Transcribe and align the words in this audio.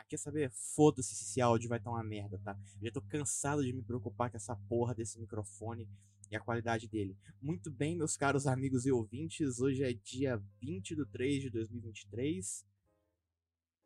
Ah, 0.00 0.04
quer 0.04 0.16
saber? 0.16 0.50
Foda-se 0.50 1.14
se 1.14 1.24
esse 1.24 1.40
áudio 1.42 1.68
vai 1.68 1.76
estar 1.76 1.90
uma 1.90 2.02
merda, 2.02 2.40
tá? 2.42 2.58
Eu 2.80 2.86
já 2.86 2.90
tô 2.90 3.02
cansado 3.02 3.62
de 3.62 3.70
me 3.70 3.82
preocupar 3.82 4.30
com 4.30 4.36
essa 4.38 4.56
porra 4.56 4.94
desse 4.94 5.20
microfone 5.20 5.86
e 6.30 6.36
a 6.36 6.40
qualidade 6.40 6.88
dele. 6.88 7.14
Muito 7.38 7.70
bem, 7.70 7.98
meus 7.98 8.16
caros 8.16 8.46
amigos 8.46 8.86
e 8.86 8.92
ouvintes, 8.92 9.60
hoje 9.60 9.82
é 9.84 9.92
dia 9.92 10.42
20 10.58 10.96
de 10.96 11.04
3 11.04 11.42
de 11.42 11.50
2023, 11.50 12.66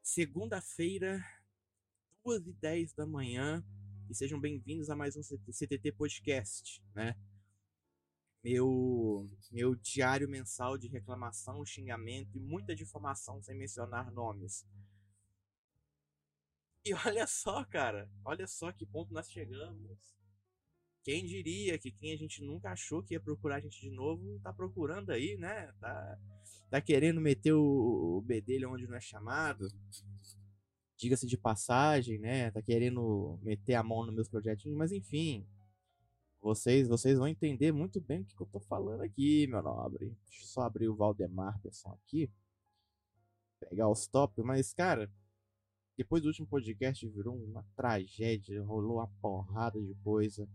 segunda-feira, 0.05 1.21
2 2.25 2.47
e 2.47 2.53
10 2.53 2.93
da 2.93 3.05
manhã, 3.05 3.65
e 4.09 4.15
sejam 4.15 4.39
bem-vindos 4.39 4.89
a 4.91 4.95
mais 4.95 5.17
um 5.17 5.23
CTT 5.23 5.91
Podcast, 5.93 6.81
né? 6.95 7.17
Meu, 8.41 9.29
meu 9.51 9.75
diário 9.75 10.29
mensal 10.29 10.79
de 10.79 10.87
reclamação, 10.87 11.67
xingamento 11.67 12.37
e 12.37 12.41
muita 12.41 12.73
difamação 12.73 13.43
sem 13.43 13.57
mencionar 13.57 14.13
nomes. 14.13 14.65
E 16.85 16.93
olha 17.07 17.27
só, 17.27 17.65
cara, 17.65 18.11
olha 18.25 18.47
só 18.47 18.71
que 18.71 18.85
ponto 18.85 19.13
nós 19.13 19.31
chegamos. 19.31 20.15
Quem 21.03 21.25
diria 21.25 21.79
que 21.79 21.91
quem 21.91 22.13
a 22.13 22.17
gente 22.17 22.43
nunca 22.43 22.71
achou 22.71 23.03
que 23.03 23.15
ia 23.15 23.21
procurar 23.21 23.57
a 23.57 23.61
gente 23.61 23.81
de 23.81 23.91
novo, 23.91 24.39
tá 24.43 24.53
procurando 24.53 25.11
aí, 25.11 25.37
né? 25.39 25.73
Tá, 25.81 26.19
tá 26.71 26.81
querendo 26.81 27.21
meter 27.21 27.53
o, 27.53 28.19
o 28.19 28.23
B 28.23 28.41
dele 28.41 28.67
onde 28.67 28.87
não 28.87 28.97
é 28.97 29.01
chamado. 29.01 29.69
Diga-se 30.97 31.27
de 31.27 31.37
passagem, 31.37 32.19
né? 32.19 32.51
Tá 32.51 32.63
querendo 32.63 33.39
meter 33.43 33.75
a 33.75 33.83
mão 33.83 34.05
nos 34.05 34.15
meus 34.15 34.29
projetinhos, 34.29 34.77
mas 34.77 34.93
enfim. 34.93 35.47
Vocês, 36.41 36.87
vocês 36.87 37.19
vão 37.19 37.29
entender 37.29 37.73
muito 37.73 38.01
bem 38.01 38.21
o 38.21 38.25
que, 38.25 38.37
que 38.37 38.43
eu 38.43 38.47
tô 38.47 38.61
falando 38.61 39.01
aqui, 39.01 39.47
meu 39.47 39.63
nobre. 39.63 40.15
Deixa 40.27 40.43
eu 40.43 40.47
só 40.47 40.63
abrir 40.63 40.89
o 40.89 40.97
Valdemar, 40.97 41.59
pessoal, 41.63 41.99
aqui. 42.05 42.31
Pegar 43.61 43.89
os 43.89 44.07
top, 44.07 44.43
mas, 44.43 44.75
cara, 44.75 45.11
depois 45.97 46.23
do 46.23 46.27
último 46.27 46.47
podcast 46.47 47.07
virou 47.09 47.37
uma 47.37 47.65
tragédia, 47.77 48.65
rolou 48.65 48.97
uma 48.97 49.07
porrada 49.21 49.81
de 49.81 49.95
coisa. 50.03 50.49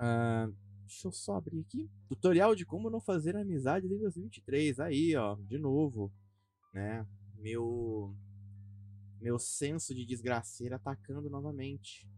Uh, 0.00 0.54
deixa 0.82 1.08
eu 1.08 1.12
só 1.12 1.36
abrir 1.36 1.60
aqui. 1.60 1.90
Tutorial 2.08 2.54
de 2.54 2.64
como 2.64 2.88
não 2.88 3.00
fazer 3.00 3.36
amizade 3.36 3.86
em 3.86 3.98
2023. 3.98 4.78
Aí, 4.78 5.16
ó, 5.16 5.34
de 5.34 5.58
novo, 5.58 6.12
né? 6.72 7.06
Meu 7.36 8.14
meu 9.20 9.38
senso 9.38 9.94
de 9.94 10.04
desgraceira 10.04 10.76
atacando 10.76 11.28
novamente. 11.28 12.08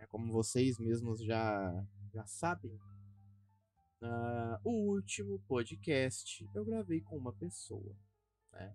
É, 0.00 0.06
como 0.06 0.32
vocês 0.32 0.78
mesmos 0.78 1.22
já 1.22 1.84
já 2.14 2.24
sabem, 2.24 2.72
uh, 4.00 4.58
o 4.62 4.92
último 4.94 5.40
podcast 5.40 6.48
eu 6.54 6.64
gravei 6.64 7.00
com 7.00 7.18
uma 7.18 7.32
pessoa, 7.32 7.94
né? 8.52 8.74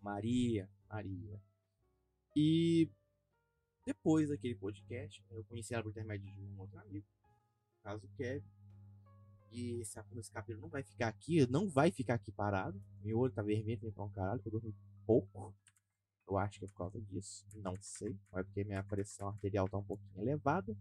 Maria, 0.00 0.70
Maria. 0.88 1.40
E 2.34 2.90
depois 3.84 4.28
daquele 4.28 4.54
podcast, 4.54 5.24
eu 5.30 5.44
conheci 5.44 5.72
ela 5.72 5.82
por 5.82 5.90
intermédio 5.90 6.30
de 6.30 6.42
um 6.42 6.60
outro 6.60 6.78
amigo, 6.78 7.06
caso 7.82 8.08
Kevin. 8.16 8.44
E 9.52 9.80
esse, 9.80 9.98
esse 10.16 10.30
cabelo 10.30 10.60
não 10.60 10.68
vai 10.68 10.82
ficar 10.82 11.08
aqui, 11.08 11.46
não 11.46 11.68
vai 11.68 11.90
ficar 11.90 12.14
aqui 12.14 12.32
parado. 12.32 12.82
Meu 13.02 13.18
olho 13.18 13.32
tá 13.32 13.42
vermelho 13.42 13.78
também 13.78 13.92
pra 13.92 14.04
um 14.04 14.10
caralho, 14.10 14.40
que 14.40 14.48
eu 14.48 14.52
dormi 14.52 14.74
pouco. 15.06 15.54
Eu 16.28 16.36
acho 16.36 16.58
que 16.58 16.64
é 16.64 16.68
por 16.68 16.76
causa 16.76 17.00
disso. 17.00 17.46
Não 17.54 17.76
sei. 17.80 18.18
Ou 18.32 18.40
é 18.40 18.42
porque 18.42 18.64
minha 18.64 18.82
pressão 18.82 19.28
arterial 19.28 19.68
tá 19.68 19.78
um 19.78 19.84
pouquinho 19.84 20.20
elevada. 20.20 20.76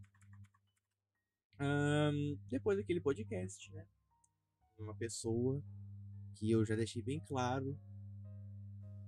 Um, 1.59 2.37
depois 2.49 2.77
daquele 2.77 2.99
podcast, 2.99 3.71
né? 3.71 3.85
Uma 4.77 4.95
pessoa 4.95 5.63
que 6.33 6.51
eu 6.51 6.65
já 6.65 6.75
deixei 6.75 7.01
bem 7.01 7.19
claro 7.19 7.79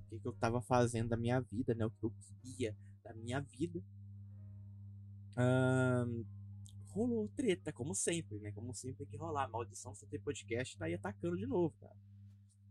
o 0.07 0.09
que, 0.09 0.19
que 0.19 0.27
eu 0.27 0.33
tava 0.33 0.61
fazendo 0.61 1.09
da 1.09 1.17
minha 1.17 1.39
vida, 1.41 1.75
né? 1.75 1.85
O 1.85 1.91
que 1.91 2.03
eu 2.03 2.13
queria 2.21 2.75
da 3.03 3.13
minha 3.13 3.41
vida. 3.41 3.83
Um, 5.37 6.25
rolou 6.91 7.27
treta, 7.29 7.71
como 7.73 7.93
sempre, 7.93 8.39
né? 8.39 8.51
Como 8.53 8.73
sempre 8.73 9.05
tem 9.05 9.07
que 9.07 9.17
rolar. 9.17 9.43
A 9.43 9.47
maldição 9.49 9.93
CT 9.93 10.19
Podcast 10.19 10.77
tá 10.77 10.85
aí 10.85 10.93
atacando 10.93 11.37
de 11.37 11.45
novo, 11.45 11.75
cara. 11.79 11.95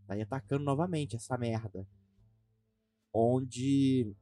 Tá 0.07 0.15
aí 0.15 0.23
atacando 0.23 0.65
novamente 0.65 1.15
essa 1.15 1.37
merda. 1.37 1.87
Onde 3.13 4.15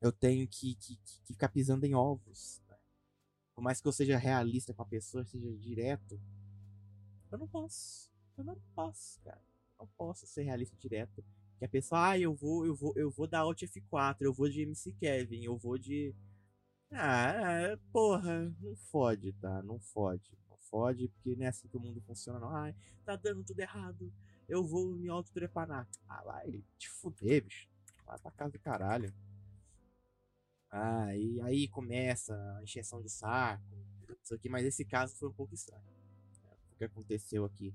eu 0.00 0.10
tenho 0.10 0.48
que, 0.48 0.74
que, 0.76 0.96
que 0.96 1.22
ficar 1.26 1.50
pisando 1.50 1.84
em 1.84 1.94
ovos. 1.94 2.62
Né? 2.68 2.76
Por 3.54 3.62
mais 3.62 3.80
que 3.80 3.88
eu 3.88 3.92
seja 3.92 4.16
realista 4.16 4.72
com 4.72 4.82
a 4.82 4.86
pessoa, 4.86 5.24
seja 5.24 5.52
direto, 5.58 6.18
eu 7.30 7.38
não 7.38 7.46
posso. 7.46 8.10
Eu 8.36 8.44
não 8.44 8.58
posso, 8.74 9.20
cara. 9.20 9.42
Eu 9.78 9.84
não 9.84 9.88
posso 9.96 10.26
ser 10.26 10.42
realista 10.42 10.76
direto. 10.78 11.22
Que 11.60 11.66
a 11.66 11.68
pessoa, 11.68 12.08
ah, 12.08 12.18
eu 12.18 12.34
vou, 12.34 12.64
eu 12.64 12.74
vou, 12.74 12.94
eu 12.96 13.10
vou 13.10 13.26
dar 13.26 13.40
Alt 13.40 13.62
F4, 13.64 14.16
eu 14.22 14.32
vou 14.32 14.48
de 14.48 14.62
MC 14.62 14.94
Kevin, 14.94 15.44
eu 15.44 15.58
vou 15.58 15.76
de. 15.76 16.14
Ah, 16.90 17.76
porra, 17.92 18.50
não 18.62 18.74
fode, 18.74 19.34
tá? 19.34 19.62
Não 19.62 19.78
fode. 19.78 20.32
Não 20.48 20.56
fode, 20.70 21.08
porque 21.08 21.36
não 21.36 21.44
é 21.44 21.48
assim 21.48 21.68
que 21.68 21.76
o 21.76 21.80
mundo 21.80 22.00
funciona, 22.00 22.40
não. 22.40 22.48
Ai, 22.48 22.74
tá 23.04 23.14
dando 23.14 23.44
tudo 23.44 23.60
errado. 23.60 24.10
Eu 24.48 24.64
vou 24.66 24.96
me 24.96 25.10
autotrepanar. 25.10 25.86
Ah, 26.08 26.22
vai 26.24 26.64
te 26.78 26.88
fuder, 26.88 27.44
bicho. 27.44 27.68
Vai 28.06 28.18
pra 28.18 28.30
casa 28.30 28.52
do 28.52 28.58
caralho. 28.58 29.12
Ah, 30.70 31.14
e 31.14 31.42
aí 31.42 31.68
começa 31.68 32.34
a 32.56 32.62
encheção 32.62 33.02
de 33.02 33.10
saco. 33.10 33.62
Isso 34.24 34.34
aqui, 34.34 34.48
mas 34.48 34.64
esse 34.64 34.82
caso 34.86 35.14
foi 35.14 35.28
um 35.28 35.34
pouco 35.34 35.52
estranho. 35.52 35.84
É, 36.42 36.54
o 36.72 36.76
que 36.78 36.84
aconteceu 36.84 37.44
aqui? 37.44 37.74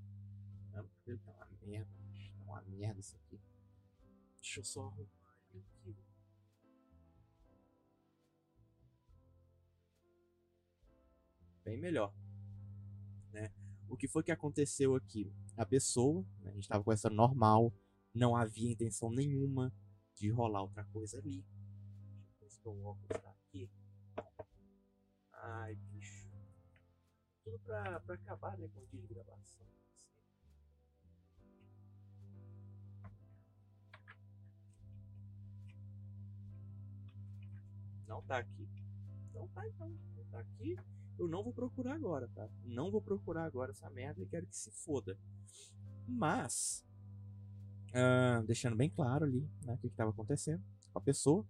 Tá 0.72 0.81
uma 0.81 1.47
merda, 1.62 1.88
tá 2.35 2.44
uma 2.46 2.62
merda 2.63 3.00
isso 3.00 3.16
aqui. 3.16 3.40
Deixa 4.45 4.59
eu 4.59 4.63
só 4.63 4.85
arrumar 4.85 5.35
aqui. 5.50 5.97
Bem 11.63 11.79
melhor. 11.79 12.13
Né? 13.31 13.51
O 13.89 13.97
que 13.97 14.07
foi 14.07 14.22
que 14.22 14.31
aconteceu 14.31 14.95
aqui? 14.95 15.34
A 15.57 15.66
pessoa, 15.66 16.23
né, 16.41 16.51
a 16.51 16.53
gente 16.53 16.61
estava 16.61 16.84
conversando 16.84 17.16
normal, 17.16 17.73
não 18.13 18.35
havia 18.35 18.72
intenção 18.72 19.09
nenhuma 19.09 19.73
de 20.13 20.29
rolar 20.29 20.61
outra 20.61 20.85
coisa 20.85 21.17
ali. 21.17 21.44
Deixa 22.39 22.44
eu 22.44 22.47
ver 22.47 22.50
se 22.51 22.67
o 22.67 22.85
óculos 22.85 23.22
tá 23.23 23.31
aqui. 23.31 23.67
Ai, 25.34 25.75
bicho. 25.75 26.29
Tudo 27.44 27.57
pra, 27.61 28.00
pra 28.00 28.13
acabar, 28.13 28.55
né, 28.59 28.69
com 28.72 28.79
o 28.79 28.85
dia 28.85 29.01
de 29.01 29.07
gravação. 29.07 29.74
Não 38.07 38.21
tá 38.21 38.38
aqui. 38.38 38.67
Não 39.33 39.47
tá 39.49 39.67
então. 39.67 39.89
Não 39.89 40.25
tá 40.31 40.39
aqui. 40.39 40.77
Eu 41.17 41.27
não 41.27 41.43
vou 41.43 41.53
procurar 41.53 41.95
agora, 41.95 42.27
tá? 42.35 42.47
Não 42.63 42.91
vou 42.91 43.01
procurar 43.01 43.45
agora 43.45 43.71
essa 43.71 43.89
merda 43.89 44.21
e 44.21 44.25
quero 44.25 44.45
que 44.45 44.55
se 44.55 44.69
foda. 44.71 45.17
Mas, 46.07 46.85
uh, 47.89 48.45
deixando 48.45 48.75
bem 48.75 48.89
claro 48.89 49.25
ali, 49.25 49.49
né, 49.63 49.73
o 49.73 49.77
que, 49.77 49.89
que 49.89 49.95
tava 49.95 50.11
acontecendo 50.11 50.61
com 50.91 50.99
a 50.99 51.01
pessoa. 51.01 51.45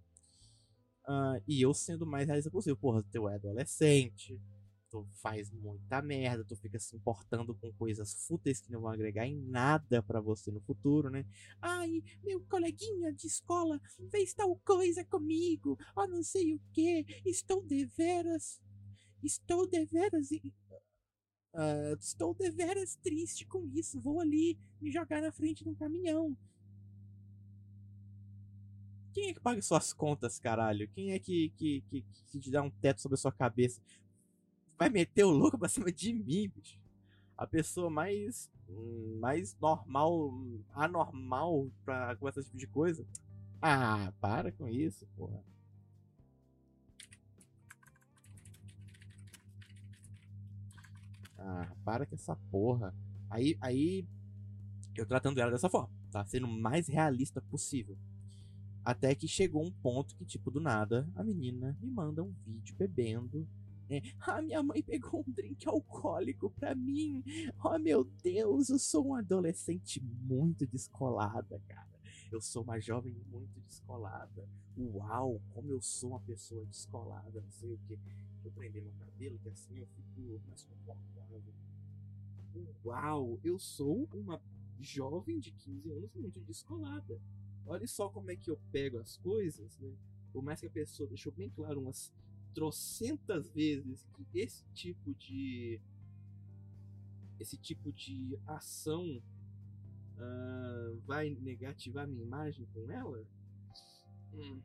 Uh, 1.08 1.42
e 1.46 1.62
eu 1.62 1.74
sendo 1.74 2.06
mais 2.06 2.26
realista 2.26 2.50
possível. 2.50 2.76
Porra, 2.76 3.02
teu 3.10 3.28
é 3.28 3.34
adolescente, 3.34 4.40
tu 4.88 5.06
faz 5.14 5.50
muita 5.50 6.00
merda, 6.02 6.44
tu 6.44 6.56
fica 6.56 6.78
se 6.78 6.96
importando 6.96 7.54
com 7.54 7.72
coisas 7.72 8.14
fúteis 8.26 8.60
que 8.60 8.70
não 8.70 8.80
vão 8.80 8.90
agregar 8.90 9.26
em 9.26 9.36
nada 9.36 10.02
para 10.02 10.20
você 10.20 10.50
no 10.50 10.60
futuro, 10.60 11.10
né? 11.10 11.24
Ai, 11.60 12.02
meu 12.22 12.40
coleguinha 12.44 13.12
de 13.12 13.26
escola 13.26 13.80
fez 14.10 14.34
tal 14.34 14.56
coisa 14.64 15.04
comigo, 15.04 15.78
ó 15.94 16.06
não 16.06 16.22
sei 16.22 16.54
o 16.54 16.60
que, 16.72 17.04
estou 17.24 17.62
deveras, 17.62 18.60
estou 19.22 19.66
deveras, 19.66 20.30
uh, 20.30 21.96
estou 21.98 22.34
deveras 22.34 22.96
triste 22.96 23.46
com 23.46 23.66
isso, 23.74 24.00
vou 24.00 24.20
ali 24.20 24.58
me 24.80 24.90
jogar 24.90 25.20
na 25.20 25.32
frente 25.32 25.64
de 25.64 25.70
um 25.70 25.74
caminhão. 25.74 26.36
Quem 29.12 29.30
é 29.30 29.32
que 29.32 29.40
paga 29.40 29.62
suas 29.62 29.94
contas, 29.94 30.38
caralho? 30.38 30.86
Quem 30.88 31.12
é 31.12 31.18
que, 31.18 31.48
que, 31.56 31.80
que, 31.88 32.04
que 32.30 32.38
te 32.38 32.50
dá 32.50 32.60
um 32.60 32.68
teto 32.68 33.00
sobre 33.00 33.14
a 33.14 33.18
sua 33.18 33.32
cabeça? 33.32 33.80
Vai 34.78 34.88
meter 34.88 35.24
o 35.24 35.30
louco 35.30 35.58
pra 35.58 35.68
cima 35.68 35.90
de 35.90 36.12
mim, 36.12 36.50
bicho. 36.54 36.78
A 37.36 37.46
pessoa 37.46 37.90
mais. 37.90 38.50
mais 39.20 39.56
normal, 39.60 40.32
anormal 40.72 41.70
pra 41.84 42.16
com 42.16 42.28
esse 42.28 42.44
tipo 42.44 42.56
de 42.56 42.66
coisa. 42.66 43.06
Ah, 43.60 44.12
para 44.20 44.52
com 44.52 44.68
isso, 44.68 45.06
porra. 45.16 45.42
Ah, 51.38 51.68
para 51.84 52.06
com 52.06 52.14
essa 52.14 52.36
porra. 52.50 52.94
Aí, 53.28 53.56
aí 53.60 54.06
eu 54.96 55.06
tratando 55.06 55.38
ela 55.38 55.50
dessa 55.50 55.68
forma, 55.68 55.90
tá? 56.10 56.24
Sendo 56.24 56.46
o 56.46 56.60
mais 56.60 56.88
realista 56.88 57.40
possível. 57.40 57.96
Até 58.84 59.14
que 59.14 59.28
chegou 59.28 59.64
um 59.64 59.70
ponto 59.70 60.14
que, 60.16 60.24
tipo, 60.24 60.50
do 60.50 60.60
nada, 60.60 61.08
a 61.14 61.22
menina 61.22 61.76
me 61.80 61.90
manda 61.90 62.22
um 62.22 62.32
vídeo 62.46 62.74
bebendo 62.76 63.46
né? 63.88 64.02
Ah, 64.20 64.42
minha 64.42 64.62
mãe 64.62 64.82
pegou 64.82 65.24
um 65.26 65.32
drink 65.32 65.68
alcoólico 65.68 66.50
pra 66.50 66.74
mim. 66.74 67.22
Oh, 67.64 67.78
meu 67.78 68.04
Deus, 68.04 68.68
eu 68.68 68.78
sou 68.78 69.08
um 69.08 69.14
adolescente 69.14 70.00
muito 70.00 70.66
descolada, 70.66 71.60
cara. 71.68 71.86
eu 72.30 72.40
sou 72.40 72.62
uma 72.62 72.80
jovem 72.80 73.14
muito 73.30 73.60
descolada. 73.60 74.48
Uau, 74.76 75.40
como 75.54 75.70
eu 75.70 75.80
sou 75.80 76.10
uma 76.10 76.20
pessoa 76.20 76.64
descolada, 76.66 77.40
não 77.40 77.50
sei 77.50 77.72
o 77.72 77.78
que. 77.86 77.98
Eu 78.44 78.50
prender 78.52 78.82
meu 78.82 78.92
cabelo, 78.92 79.38
que 79.38 79.48
assim 79.48 79.78
eu 79.78 79.86
fico 79.86 80.40
mais 80.46 80.64
confortável. 80.64 81.42
Uau, 82.84 83.38
eu 83.42 83.58
sou 83.58 84.08
uma 84.12 84.40
jovem 84.78 85.38
de 85.38 85.52
15 85.52 85.90
anos 85.92 86.14
muito 86.14 86.40
descolada. 86.40 87.20
Olha 87.66 87.86
só 87.86 88.08
como 88.08 88.30
é 88.30 88.36
que 88.36 88.50
eu 88.50 88.58
pego 88.70 88.98
as 88.98 89.16
coisas, 89.16 89.76
né? 89.78 89.92
Por 90.32 90.42
mais 90.42 90.60
que 90.60 90.66
a 90.66 90.70
pessoa 90.70 91.08
deixou 91.08 91.32
bem 91.32 91.50
claro 91.50 91.80
umas 91.80 92.12
trocentas 92.56 93.46
vezes 93.48 94.02
que 94.14 94.40
esse 94.40 94.64
tipo 94.72 95.14
de 95.14 95.78
esse 97.38 97.58
tipo 97.58 97.92
de 97.92 98.38
ação 98.46 99.22
uh, 100.16 100.98
vai 101.06 101.36
negativar 101.42 102.08
minha 102.08 102.22
imagem 102.22 102.66
com 102.72 102.90
ela? 102.90 103.22
Hum. 104.32 104.62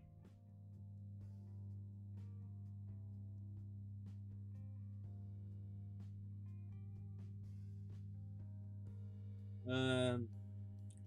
Uh, 9.65 10.29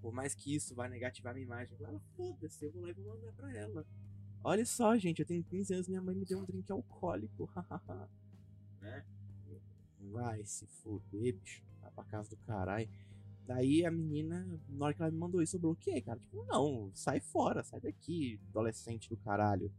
por 0.02 0.12
mais 0.12 0.34
que 0.34 0.54
isso 0.54 0.75
vá 0.75 0.86
negativar 0.86 1.32
minha 1.32 1.46
imagem, 1.46 1.78
ela 1.81 1.98
foda-se, 2.14 2.62
eu 2.62 2.70
vou 2.72 2.82
lá 2.82 2.90
e 2.90 2.92
vou 2.92 3.06
mandar 3.06 3.32
pra 3.32 3.50
ela. 3.56 3.86
Olha 4.46 4.67
só, 4.67 4.94
gente, 4.99 5.20
eu 5.20 5.26
tenho 5.26 5.43
15 5.43 5.73
anos, 5.73 5.88
minha 5.88 6.02
mãe 6.02 6.14
me 6.14 6.26
deu 6.26 6.38
um 6.38 6.44
drink 6.44 6.70
alcoólico, 6.70 7.50
né? 8.79 9.02
Vai 10.12 10.44
se 10.44 10.67
fuder, 10.67 11.35
bicho. 11.35 11.64
Vai 11.81 11.91
pra 11.91 12.05
casa 12.05 12.29
do 12.29 12.37
caralho. 12.37 12.87
Daí 13.46 13.87
a 13.87 13.91
menina, 13.91 14.46
na 14.69 14.85
hora 14.85 14.94
que 14.94 15.00
ela 15.00 15.11
me 15.11 15.17
mandou 15.17 15.43
isso, 15.43 15.56
eu 15.56 15.61
bloqueei, 15.61 16.02
cara. 16.02 16.19
Tipo, 16.19 16.44
não, 16.44 16.91
sai 16.94 17.20
fora, 17.20 17.64
sai 17.64 17.81
daqui, 17.81 18.38
adolescente 18.50 19.08
do 19.08 19.17
caralho. 19.17 19.73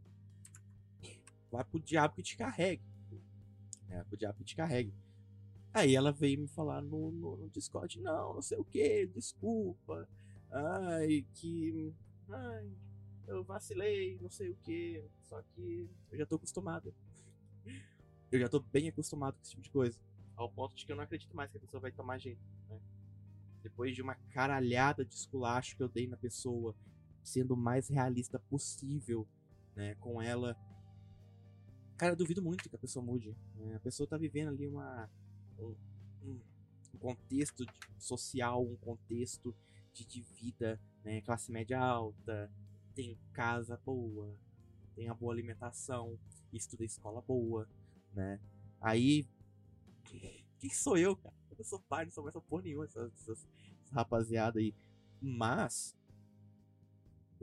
Vai 1.48 1.62
pro 1.62 1.78
diabo 1.78 2.16
que 2.16 2.22
te 2.24 2.36
carregue. 2.36 2.82
É, 3.88 4.02
pro 4.02 4.16
diabo 4.16 4.38
que 4.38 4.44
te 4.44 4.56
carregue. 4.56 4.92
Aí 5.72 5.94
ela 5.94 6.10
veio 6.10 6.40
me 6.40 6.48
falar 6.48 6.82
no, 6.82 7.12
no, 7.12 7.36
no 7.36 7.48
Discord, 7.50 8.00
não, 8.00 8.34
não 8.34 8.42
sei 8.42 8.58
o 8.58 8.64
que, 8.64 9.06
desculpa. 9.06 10.08
Ai, 10.50 11.24
que. 11.34 11.94
Ai, 12.28 12.68
eu 13.26 13.42
vacilei, 13.44 14.18
não 14.20 14.30
sei 14.30 14.50
o 14.50 14.56
que. 14.56 15.04
Só 15.22 15.42
que 15.54 15.88
eu 16.10 16.18
já 16.18 16.26
tô 16.26 16.36
acostumado. 16.36 16.94
Eu 18.30 18.40
já 18.40 18.48
tô 18.48 18.60
bem 18.60 18.88
acostumado 18.88 19.34
com 19.34 19.42
esse 19.42 19.50
tipo 19.50 19.62
de 19.62 19.70
coisa. 19.70 19.98
Ao 20.36 20.50
ponto 20.50 20.74
de 20.74 20.84
que 20.84 20.92
eu 20.92 20.96
não 20.96 21.04
acredito 21.04 21.34
mais 21.34 21.50
que 21.50 21.56
a 21.56 21.60
pessoa 21.60 21.80
vai 21.80 21.92
tomar 21.92 22.18
jeito, 22.18 22.40
né? 22.68 22.80
Depois 23.62 23.94
de 23.94 24.02
uma 24.02 24.14
caralhada 24.30 25.04
de 25.04 25.14
esculacho 25.14 25.76
que 25.76 25.82
eu 25.82 25.88
dei 25.88 26.06
na 26.06 26.16
pessoa, 26.16 26.74
sendo 27.22 27.54
o 27.54 27.56
mais 27.56 27.88
realista 27.88 28.38
possível, 28.38 29.26
né, 29.74 29.94
com 29.96 30.22
ela. 30.22 30.56
Cara, 31.96 32.12
eu 32.12 32.16
duvido 32.16 32.42
muito 32.42 32.68
que 32.68 32.76
a 32.76 32.78
pessoa 32.78 33.04
mude. 33.04 33.36
Né? 33.56 33.74
A 33.76 33.80
pessoa 33.80 34.06
tá 34.06 34.16
vivendo 34.16 34.48
ali 34.48 34.66
uma. 34.66 35.10
Um, 35.58 35.74
um, 36.22 36.98
contexto 36.98 37.64
social, 37.98 38.64
um 38.64 38.76
contexto 38.76 39.54
de, 39.92 40.04
de 40.04 40.22
vida, 40.22 40.80
né? 41.04 41.20
Classe 41.20 41.52
média 41.52 41.78
alta, 41.78 42.50
tem 42.96 43.16
casa 43.34 43.78
boa, 43.84 44.34
tem 44.96 45.08
a 45.08 45.14
boa 45.14 45.32
alimentação, 45.32 46.18
estuda 46.52 46.82
em 46.82 46.86
escola 46.86 47.20
boa, 47.20 47.68
né? 48.14 48.40
Aí 48.80 49.28
quem 50.58 50.70
sou 50.70 50.96
eu, 50.96 51.14
cara? 51.14 51.34
Eu 51.58 51.64
sou 51.64 51.80
pai, 51.80 52.06
não 52.06 52.12
sou 52.12 52.24
mais 52.24 52.34
porra 52.48 52.62
nenhuma, 52.62 52.86
essa, 52.86 53.10
rapaziada 53.92 54.58
aí. 54.58 54.74
Mas, 55.20 55.96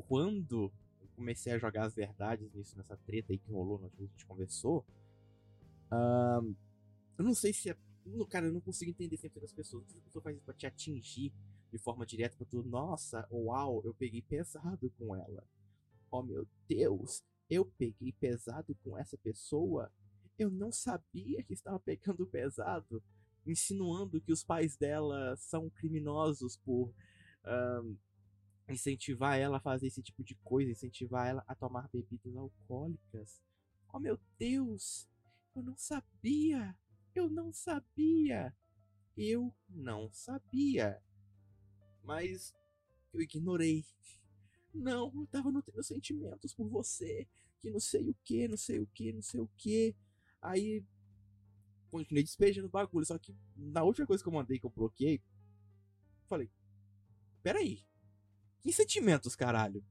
quando 0.08 0.72
eu 1.02 1.08
comecei 1.16 1.54
a 1.54 1.58
jogar 1.58 1.86
as 1.86 1.96
verdades 1.96 2.52
nisso, 2.54 2.78
nessa 2.78 2.98
treta 2.98 3.32
aí 3.32 3.38
que 3.38 3.52
rolou 3.52 3.80
que 3.80 4.04
a 4.04 4.06
gente 4.06 4.26
conversou, 4.26 4.86
eu 5.92 7.24
não 7.24 7.34
sei 7.34 7.54
se 7.54 7.70
é. 7.70 7.78
Cara, 8.30 8.48
eu 8.48 8.54
não 8.54 8.62
consigo 8.62 8.92
entender 8.92 9.18
sempre 9.18 9.40
das 9.40 9.54
pessoas. 9.54 9.86
A 9.96 10.02
pessoa 10.02 10.22
faz 10.22 10.36
isso 10.36 10.46
pra 10.46 10.54
te 10.54 10.66
atingir 10.66 11.32
de 11.74 11.80
forma 11.80 12.06
direta 12.06 12.38
pra 12.38 12.46
tu. 12.46 12.64
Nossa, 12.64 13.28
uau, 13.30 13.82
eu 13.84 13.94
peguei 13.94 14.22
pesado 14.22 14.90
com 14.98 15.16
ela. 15.16 15.44
Oh 16.10 16.24
meu 16.24 16.48
Deus, 16.70 17.24
eu 17.50 17.66
peguei 17.66 18.14
pesado 18.14 18.76
com 18.84 18.98
essa 18.98 19.18
pessoa 19.18 19.92
eu 20.38 20.50
não 20.50 20.72
sabia 20.72 21.44
que 21.44 21.54
estava 21.54 21.80
pegando 21.80 22.26
pesado, 22.26 23.04
insinuando 23.46 24.22
que 24.22 24.32
os 24.32 24.44
pais 24.44 24.76
dela 24.76 25.36
são 25.38 25.70
criminosos 25.70 26.58
por 26.58 26.94
incentivar 28.68 29.38
ela 29.38 29.58
a 29.58 29.62
fazer 29.62 29.88
esse 29.88 30.02
tipo 30.02 30.24
de 30.24 30.36
coisa, 30.36 30.72
incentivar 30.72 31.28
ela 31.28 31.44
a 31.48 31.54
tomar 31.54 31.90
bebidas 31.92 32.36
alcoólicas. 32.36 33.42
Oh 33.92 34.00
meu 34.00 34.20
Deus! 34.40 35.08
Eu 35.56 35.62
não 35.62 35.78
sabia! 35.78 36.76
Eu 37.14 37.30
não 37.30 37.54
sabia! 37.54 38.56
Eu 39.16 39.54
não 39.70 40.12
sabia! 40.12 41.00
Mas 42.04 42.54
eu 43.14 43.22
ignorei. 43.22 43.86
Não, 44.74 45.12
eu 45.16 45.28
tava 45.28 45.52
nutrindo 45.52 45.84
sentimentos 45.84 46.54
por 46.54 46.68
você, 46.68 47.28
que 47.62 47.70
não 47.70 47.80
sei 47.80 48.10
o 48.10 48.16
que, 48.24 48.48
não 48.48 48.58
sei 48.58 48.80
o 48.80 48.88
que, 48.88 49.14
não 49.14 49.22
sei 49.22 49.40
o 49.40 49.50
que. 49.56 49.96
Aí 50.42 50.84
continuei 51.90 52.24
despejando 52.24 52.68
o 52.68 52.72
bagulho. 52.72 53.06
Só 53.06 53.18
que 53.18 53.36
na 53.56 53.84
última 53.84 54.08
coisa 54.08 54.24
que 54.24 54.28
eu 54.28 54.34
mandei, 54.34 54.60
que 54.60 54.66
eu 54.66 54.70
bloqueei, 54.70 55.22
falei: 56.28 56.50
Peraí. 57.44 57.86
Que 58.62 58.72
sentimentos, 58.72 59.36
caralho? 59.36 59.86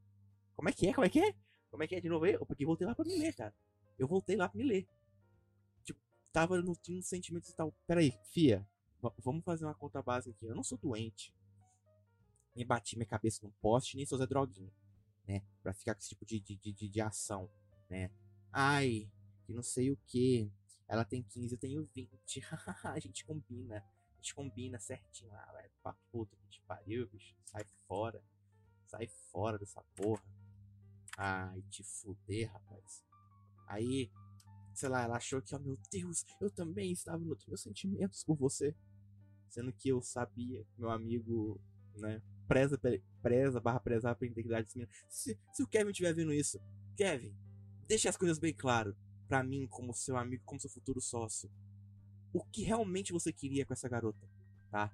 Como 0.57 0.69
é 0.69 0.73
que 0.73 0.89
é? 0.89 0.95
Como 0.95 1.05
é 1.05 1.11
que 1.11 1.21
é? 1.21 1.35
Como 1.71 1.83
é 1.83 1.87
que 1.87 1.95
é 1.95 2.01
de 2.01 2.09
novo 2.09 2.25
aí? 2.25 2.39
Porque 2.39 2.65
voltei 2.65 2.87
lá 2.87 2.95
pra 2.95 3.05
me 3.05 3.19
ler, 3.19 3.35
cara. 3.35 3.55
Eu 3.99 4.09
voltei 4.09 4.35
lá 4.35 4.49
pra 4.49 4.59
me 4.59 4.65
ler. 4.65 4.89
Tipo, 5.85 6.01
tava 6.33 6.61
time 6.83 7.03
sentimentos 7.03 7.51
e 7.51 7.55
tal. 7.55 7.73
Peraí, 7.87 8.13
fia. 8.31 8.67
Vamos 9.19 9.45
fazer 9.45 9.67
uma 9.67 9.75
conta 9.75 10.03
básica 10.03 10.35
aqui. 10.35 10.47
Eu 10.47 10.55
não 10.55 10.63
sou 10.63 10.79
doente. 10.79 11.35
Nem 12.55 12.67
bati 12.67 12.97
minha 12.97 13.07
cabeça 13.07 13.41
num 13.43 13.53
poste, 13.61 13.97
nem 13.97 14.07
sou 14.07 14.19
Zé 14.19 14.27
Droguinha. 14.27 14.73
Né? 15.27 15.43
Pra 15.63 15.73
ficar 15.73 15.95
com 15.95 16.01
esse 16.01 16.11
tipo 16.11 16.25
de, 16.25 16.41
de, 16.41 16.57
de, 16.57 16.89
de 16.89 17.01
ação. 17.01 17.51
Né? 17.89 18.11
Ai, 18.53 19.11
que 19.45 19.53
não 19.53 19.63
sei 19.63 19.91
o 19.91 19.97
que. 20.07 20.51
Ela 20.89 21.05
tem 21.05 21.23
15, 21.23 21.55
eu 21.55 21.59
tenho 21.59 21.89
20. 21.95 22.43
a 22.85 22.99
gente 22.99 23.25
combina. 23.25 23.79
A 23.79 24.17
gente 24.17 24.35
combina 24.35 24.79
certinho 24.79 25.31
lá, 25.31 25.45
velho. 25.53 25.71
Pra 25.83 25.95
puta 26.11 26.37
que 26.37 26.49
te 26.49 26.61
pariu, 26.63 27.09
bicho. 27.09 27.35
Sai 27.45 27.65
fora. 27.87 28.23
Sai 28.87 29.09
fora 29.31 29.59
dessa 29.59 29.83
porra. 29.97 30.23
Ai, 31.17 31.63
te 31.71 31.83
fuder, 31.83 32.53
rapaz. 32.53 33.05
Aí, 33.67 34.11
sei 34.75 34.89
lá, 34.89 35.03
ela 35.03 35.17
achou 35.17 35.41
que, 35.41 35.55
oh 35.55 35.59
meu 35.59 35.79
Deus, 35.91 36.25
eu 36.41 36.51
também 36.51 36.93
estava 36.93 37.19
nos 37.19 37.45
meus 37.47 37.63
sentimentos 37.63 38.25
por 38.25 38.37
você. 38.37 38.75
Sendo 39.49 39.73
que 39.73 39.89
eu 39.91 40.01
sabia 40.03 40.67
meu 40.79 40.91
amigo, 40.91 41.61
né, 41.97 42.23
preza, 42.49 42.81
preza 43.23 43.61
barra 43.61 43.81
prezar 43.81 44.17
pela 44.17 44.31
integridade. 44.31 44.73
Se, 45.09 45.39
se 45.53 45.63
o 45.63 45.67
Kevin 45.67 45.91
estiver 45.91 46.15
vendo 46.15 46.33
isso, 46.33 46.61
Kevin, 46.97 47.35
deixe 47.89 48.09
as 48.09 48.17
coisas 48.17 48.39
bem 48.39 48.55
claro 48.55 48.97
para 49.29 49.43
mim 49.43 49.67
como 49.67 49.95
seu 49.95 50.17
amigo, 50.17 50.43
como 50.45 50.61
seu 50.61 50.71
futuro 50.71 51.01
sócio, 51.01 51.51
o 52.33 52.45
que 52.45 52.63
realmente 52.63 53.13
você 53.13 53.33
queria 53.33 53.65
com 53.65 53.73
essa 53.73 53.89
garota, 53.89 54.29
tá? 54.71 54.93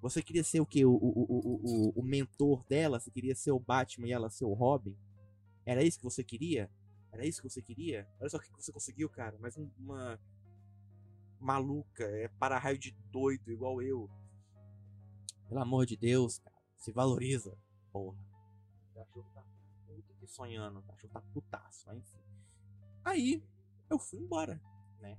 Você 0.00 0.22
queria 0.22 0.44
ser 0.44 0.60
o 0.60 0.66
que? 0.66 0.84
O, 0.84 0.92
o, 0.92 0.96
o, 0.96 1.60
o, 1.64 2.00
o 2.00 2.02
mentor 2.02 2.62
dela? 2.68 3.00
Você 3.00 3.10
queria 3.10 3.34
ser 3.34 3.52
o 3.52 3.58
Batman 3.58 4.06
e 4.06 4.12
ela 4.12 4.28
ser 4.28 4.44
o 4.44 4.52
Robin? 4.52 4.94
Era 5.64 5.82
isso 5.82 5.98
que 5.98 6.04
você 6.04 6.22
queria? 6.22 6.70
Era 7.10 7.24
isso 7.24 7.40
que 7.40 7.48
você 7.48 7.62
queria? 7.62 8.06
Olha 8.20 8.28
só 8.28 8.36
o 8.36 8.40
que 8.40 8.52
você 8.52 8.70
conseguiu, 8.70 9.08
cara. 9.08 9.38
Mais 9.38 9.56
uma 9.56 10.20
maluca, 11.40 12.04
é 12.04 12.28
para-raio 12.28 12.76
de 12.76 12.90
doido, 13.10 13.50
igual 13.50 13.80
eu. 13.80 14.10
Pelo 15.48 15.60
amor 15.60 15.86
de 15.86 15.96
Deus, 15.96 16.38
cara. 16.38 16.53
Se 16.84 16.92
valoriza, 16.92 17.56
porra. 17.90 18.18
O 18.90 18.94
cachorro 18.94 19.30
tá 19.32 19.42
puta 19.86 20.14
que 20.20 20.26
sonhando. 20.26 20.80
O 20.80 20.82
cachorro 20.82 21.14
tá 21.14 21.22
putaço, 21.32 21.86
mas 21.86 21.96
enfim. 21.96 22.18
Aí, 23.02 23.42
eu 23.88 23.98
fui 23.98 24.18
embora, 24.20 24.60
né? 25.00 25.18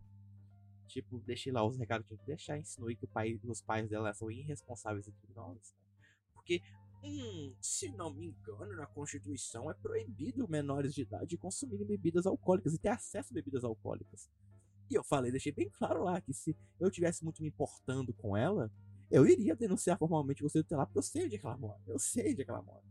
Tipo, 0.88 1.20
deixei 1.22 1.52
lá 1.52 1.66
os 1.66 1.76
recados 1.76 2.06
que 2.06 2.10
tinha 2.10 2.20
que 2.20 2.28
deixar, 2.28 2.60
insinuei 2.60 2.96
que 2.96 3.08
pai, 3.08 3.40
os 3.44 3.64
pais 3.64 3.90
dela 3.90 4.14
são 4.14 4.30
irresponsáveis 4.30 5.08
e 5.08 5.12
criminosos. 5.12 5.74
Né? 5.74 6.08
Porque, 6.36 6.62
hum, 7.04 7.56
se 7.60 7.90
não 7.90 8.14
me 8.14 8.28
engano, 8.28 8.76
na 8.76 8.86
Constituição 8.86 9.68
é 9.72 9.74
proibido 9.74 10.48
menores 10.48 10.94
de 10.94 11.02
idade 11.02 11.36
consumirem 11.36 11.88
bebidas 11.88 12.28
alcoólicas 12.28 12.76
e 12.76 12.78
ter 12.78 12.90
acesso 12.90 13.34
a 13.34 13.34
bebidas 13.34 13.64
alcoólicas. 13.64 14.30
E 14.88 14.94
eu 14.94 15.04
falei, 15.04 15.32
deixei 15.32 15.52
bem 15.52 15.68
claro 15.68 16.04
lá 16.04 16.22
que 16.22 16.32
se 16.32 16.56
eu 16.80 16.92
tivesse 16.92 17.24
muito 17.24 17.42
me 17.42 17.48
importando 17.48 18.14
com 18.14 18.38
ela, 18.38 18.72
eu 19.12 19.26
iria 19.26 19.56
denunciar 19.56 19.98
formalmente 19.98 20.44
você 20.44 20.64
lá, 20.72 20.86
porque 20.86 21.00
eu 21.00 21.04
sei 21.04 21.26
onde 21.26 21.36
é 21.36 21.40
que 21.40 21.46
ela 21.46 21.58
mora. 21.58 21.82
Eu 21.88 22.00
sei 22.00 22.32
onde 22.32 22.42
é 22.42 22.46
que 22.46 22.52
ela 22.52 22.62
mora, 22.62 22.84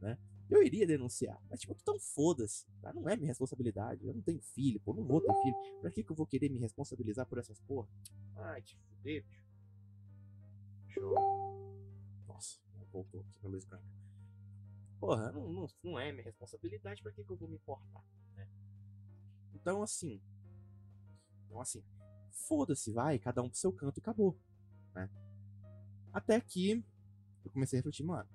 né? 0.00 0.18
eu 0.54 0.62
iria 0.62 0.86
denunciar. 0.86 1.40
Mas, 1.48 1.60
tipo, 1.60 1.74
então 1.80 1.98
foda-se. 1.98 2.66
Tá? 2.80 2.92
Não 2.92 3.08
é 3.08 3.16
minha 3.16 3.28
responsabilidade. 3.28 4.06
Eu 4.06 4.14
não 4.14 4.22
tenho 4.22 4.40
filho, 4.40 4.78
pô. 4.80 4.92
Não 4.92 5.04
vou 5.04 5.20
ter 5.20 5.32
filho. 5.42 5.80
Pra 5.80 5.90
que, 5.90 6.04
que 6.04 6.12
eu 6.12 6.16
vou 6.16 6.26
querer 6.26 6.48
me 6.50 6.58
responsabilizar 6.58 7.26
por 7.26 7.38
essas 7.38 7.58
porra? 7.60 7.88
Ai, 8.36 8.62
te 8.62 8.76
fuder, 8.76 9.24
bicho. 9.24 9.42
Eu... 10.96 11.14
Nossa, 12.26 12.60
voltou 12.90 13.22
aqui 13.22 13.32
pra 13.40 13.48
luz 13.48 13.64
branca. 13.64 13.84
porra, 15.00 15.32
não, 15.32 15.50
não, 15.50 15.66
não 15.82 15.98
é 15.98 16.12
minha 16.12 16.24
responsabilidade, 16.24 17.02
pra 17.02 17.12
que, 17.12 17.24
que 17.24 17.30
eu 17.30 17.36
vou 17.36 17.48
me 17.48 17.56
importar, 17.56 18.04
né? 18.34 18.46
Então, 19.54 19.82
assim. 19.82 20.20
Então, 21.46 21.60
assim. 21.60 21.82
Foda-se, 22.30 22.90
vai, 22.92 23.18
cada 23.18 23.42
um 23.42 23.48
pro 23.48 23.58
seu 23.58 23.72
canto 23.72 23.98
e 23.98 24.00
acabou, 24.00 24.38
né? 24.94 25.08
Até 26.12 26.40
que 26.40 26.84
eu 27.44 27.50
comecei 27.50 27.78
a 27.78 27.80
refletir, 27.80 28.04
mano. 28.04 28.28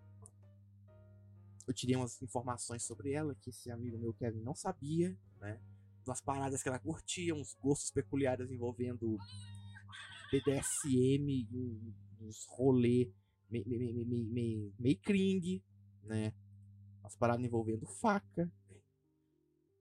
Eu 1.67 1.73
tirei 1.73 1.95
umas 1.95 2.21
informações 2.21 2.83
sobre 2.83 3.11
ela 3.11 3.35
que 3.35 3.49
esse 3.49 3.69
amigo 3.69 3.97
meu 3.97 4.13
Kevin 4.13 4.41
não 4.41 4.55
sabia, 4.55 5.17
né? 5.39 5.59
Umas 6.05 6.21
paradas 6.21 6.63
que 6.63 6.69
ela 6.69 6.79
curtia, 6.79 7.35
uns 7.35 7.53
gostos 7.55 7.91
peculiares 7.91 8.49
envolvendo 8.49 9.17
BDSM, 10.31 11.47
uns 12.21 12.45
rolê 12.49 13.11
meio, 13.49 13.67
meio, 13.67 14.05
meio, 14.05 14.25
meio, 14.25 14.73
meio 14.79 14.99
cring, 14.99 15.61
né? 16.03 16.33
Umas 17.01 17.15
paradas 17.15 17.45
envolvendo 17.45 17.85
faca. 17.85 18.51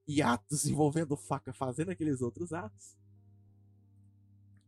E 0.07 0.21
atos 0.21 0.65
envolvendo 0.67 1.15
faca 1.15 1.53
fazendo 1.53 1.91
aqueles 1.91 2.21
outros 2.21 2.53
atos. 2.53 2.97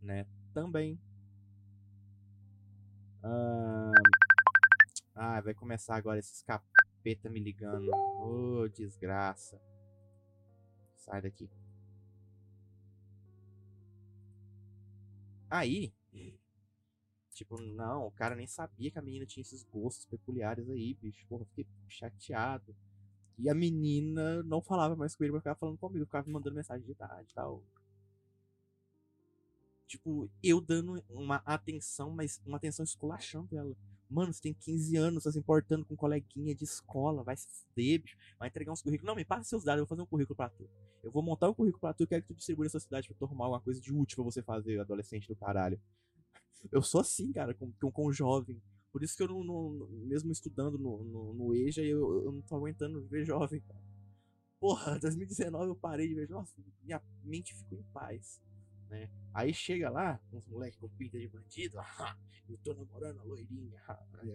Né? 0.02 0.26
Também. 0.54 1.00
Ah, 3.24 3.92
ah 5.16 5.42
vai 5.42 5.54
começar 5.54 5.96
agora 5.96 6.20
esses 6.20 6.42
capeta 6.42 7.30
me 7.30 7.40
ligando. 7.40 7.90
Ô, 7.92 8.62
oh, 8.62 8.70
desgraça. 8.70 9.62
Sai 10.96 11.22
daqui. 11.22 11.50
Aí, 15.50 15.92
tipo, 17.34 17.60
não, 17.60 18.06
o 18.06 18.12
cara 18.12 18.36
nem 18.36 18.46
sabia 18.46 18.92
que 18.92 19.00
a 19.00 19.02
menina 19.02 19.26
tinha 19.26 19.42
esses 19.42 19.64
gostos 19.64 20.06
peculiares 20.06 20.70
aí, 20.70 20.94
bicho. 20.94 21.26
Porra, 21.28 21.46
fiquei 21.46 21.66
chateado. 21.88 22.76
E 23.38 23.50
a 23.50 23.56
menina 23.56 24.44
não 24.44 24.62
falava 24.62 24.96
mais 24.96 25.16
com 25.16 25.24
ele, 25.24 25.32
mas 25.32 25.42
ficava 25.42 25.58
falando 25.58 25.78
comigo, 25.78 26.06
ficava 26.06 26.28
me 26.28 26.34
mandando 26.34 26.58
mensagem 26.58 26.86
de 26.86 26.92
idade 26.92 27.32
e 27.32 27.34
tal. 27.34 27.64
Tipo, 29.90 30.30
eu 30.44 30.62
dando 30.62 31.04
uma 31.10 31.38
atenção, 31.38 32.12
mas 32.12 32.40
uma 32.46 32.58
atenção 32.58 32.84
esculachando 32.84 33.58
ela. 33.58 33.76
Mano, 34.08 34.32
você 34.32 34.40
tem 34.40 34.54
15 34.54 34.96
anos, 34.96 35.24
tá 35.24 35.32
se 35.32 35.40
importando 35.40 35.84
com 35.84 35.96
um 35.96 35.98
coleguinha 35.98 36.54
de 36.54 36.64
escola, 36.64 37.24
vai 37.24 37.36
se 37.36 37.48
fuder, 37.48 38.00
bicho. 38.00 38.16
Vai 38.38 38.50
entregar 38.50 38.72
uns 38.72 38.84
currículos. 38.84 39.08
Não, 39.08 39.16
me 39.16 39.26
passa 39.26 39.50
seus 39.50 39.64
dados, 39.64 39.80
eu 39.80 39.86
vou 39.86 39.90
fazer 39.90 40.04
um 40.04 40.06
currículo 40.06 40.36
pra 40.36 40.48
tu. 40.48 40.70
Eu 41.02 41.12
vou 41.12 41.24
montar 41.24 41.50
um 41.50 41.56
currículo 41.56 41.82
pra 41.82 41.92
tu, 41.92 42.04
eu 42.04 42.08
quero 42.08 42.22
que 42.22 42.28
tu 42.28 42.36
distribua 42.36 42.66
na 42.66 42.70
sua 42.70 42.80
cidade 42.80 43.08
pra 43.08 43.18
tu 43.18 43.26
arrumar 43.26 43.46
alguma 43.46 43.62
coisa 43.62 43.82
de 43.82 43.92
útil 43.92 44.18
pra 44.18 44.26
você 44.26 44.44
fazer, 44.44 44.80
adolescente 44.80 45.28
do 45.28 45.36
caralho. 45.36 45.82
Eu 46.72 46.84
sou 46.84 47.02
assim, 47.02 47.32
cara, 47.32 47.56
com, 47.56 47.72
com, 47.72 47.90
com 47.90 48.12
jovem. 48.12 48.62
Por 48.92 49.02
isso 49.02 49.16
que 49.16 49.24
eu 49.24 49.28
não, 49.28 49.44
não 49.44 49.88
mesmo 50.06 50.32
estudando 50.32 50.78
no, 50.78 51.04
no, 51.04 51.34
no 51.34 51.56
EJA, 51.56 51.84
eu, 51.84 52.26
eu 52.26 52.32
não 52.32 52.42
tô 52.42 52.56
aguentando 52.56 53.02
ver 53.08 53.24
jovem, 53.24 53.62
cara. 53.62 53.82
Porra, 54.60 54.98
2019 55.00 55.70
eu 55.70 55.76
parei 55.76 56.10
de 56.10 56.16
ver, 56.16 56.30
nossa, 56.30 56.54
minha 56.84 57.02
mente 57.24 57.56
ficou 57.56 57.78
em 57.78 57.84
paz 57.94 58.42
né? 58.90 59.10
Aí 59.34 59.54
chega 59.54 59.90
lá, 59.90 60.20
uns 60.34 60.46
moleques 60.48 60.80
com 60.80 60.90
pinta 60.90 61.18
de 61.18 61.28
bandido, 61.28 61.78
eu 62.50 62.58
tô 62.58 62.74
namorando 62.74 63.20
a 63.20 63.24
loirinha. 63.24 63.80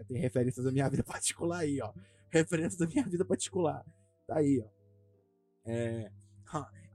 Tem 0.06 0.20
referências 0.20 0.64
da 0.64 0.72
minha 0.72 0.88
vida 0.88 1.02
particular 1.04 1.58
aí, 1.58 1.80
ó. 1.80 1.92
Referências 2.30 2.76
da 2.76 2.86
minha 2.86 3.04
vida 3.04 3.24
particular. 3.24 3.84
Tá 4.26 4.38
aí, 4.38 4.60
ó. 4.60 4.68
É, 5.66 6.12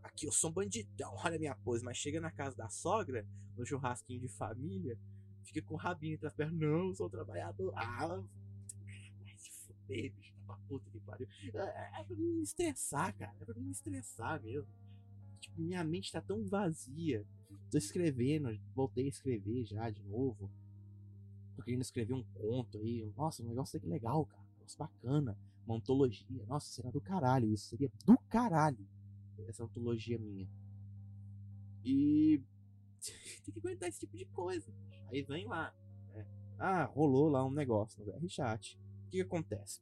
aqui 0.02 0.26
eu 0.26 0.32
sou 0.32 0.50
um 0.50 0.54
bandidão, 0.54 1.14
olha 1.24 1.36
a 1.36 1.40
minha 1.40 1.56
pose. 1.56 1.84
Mas 1.84 1.98
chega 1.98 2.20
na 2.20 2.32
casa 2.32 2.56
da 2.56 2.70
sogra, 2.70 3.26
no 3.58 3.66
churrasquinho 3.66 4.22
de 4.22 4.30
família, 4.30 4.98
fica 5.44 5.62
com 5.62 5.74
o 5.74 5.78
rabinho 5.78 6.16
entre 6.16 6.28
as 6.28 6.34
pernas. 6.34 6.58
Não, 6.58 6.88
eu 6.90 6.96
sou 6.96 7.10
trabalhador. 7.10 7.74
Ah, 7.76 8.08
vai 8.08 9.38
se 9.38 9.52
fuder, 9.52 10.14
bicho, 10.14 10.34
tá 10.48 10.58
puta 10.68 10.90
que 10.90 11.00
pariu. 11.02 11.28
É, 11.54 12.00
é 12.00 12.04
pra 12.04 12.16
me 12.16 12.42
estressar, 12.42 13.14
cara. 13.18 13.36
É 13.42 13.46
pra 13.46 13.60
me 13.60 13.72
estressar 13.72 14.42
mesmo. 14.42 14.68
Tipo, 15.42 15.62
minha 15.62 15.84
mente 15.84 16.12
tá 16.12 16.22
tão 16.22 16.46
vazia 16.46 17.26
Tô 17.72 17.78
escrevendo, 17.78 18.50
voltei 18.76 19.06
a 19.06 19.10
escrever 19.10 19.64
já 19.66 19.90
de 19.90 20.04
novo. 20.04 20.50
Tô 21.56 21.64
querendo 21.64 21.82
escrever 21.82 22.14
um 22.14 22.24
conto 22.24 22.78
aí. 22.80 23.12
Nossa, 23.16 23.44
um 23.44 23.48
negócio 23.48 23.80
legal, 23.84 24.26
cara. 24.26 24.42
Um 24.42 24.58
negócio 24.58 24.78
bacana. 24.78 25.38
Uma 25.66 25.76
antologia. 25.76 26.46
Nossa, 26.48 26.68
será 26.68 26.90
do 26.90 27.02
caralho 27.02 27.52
isso. 27.52 27.70
Seria 27.70 27.92
do 28.06 28.18
caralho 28.30 28.88
essa 29.48 29.64
antologia 29.64 30.18
minha. 30.18 30.48
E 31.84 32.42
tem 33.44 33.54
que 33.54 33.60
aguentar 33.60 33.90
esse 33.90 34.00
tipo 34.02 34.18
de 34.18 34.26
coisa. 34.26 34.72
Aí 35.08 35.22
vem 35.22 35.48
lá. 35.48 35.74
Né? 36.14 36.26
Ah, 36.58 36.86
rolou 36.86 37.30
lá 37.30 37.46
um 37.46 37.52
negócio 37.52 38.04
no 38.04 38.12
VRChat. 38.12 38.78
O 38.78 39.10
que, 39.10 39.18
que 39.18 39.22
acontece? 39.22 39.82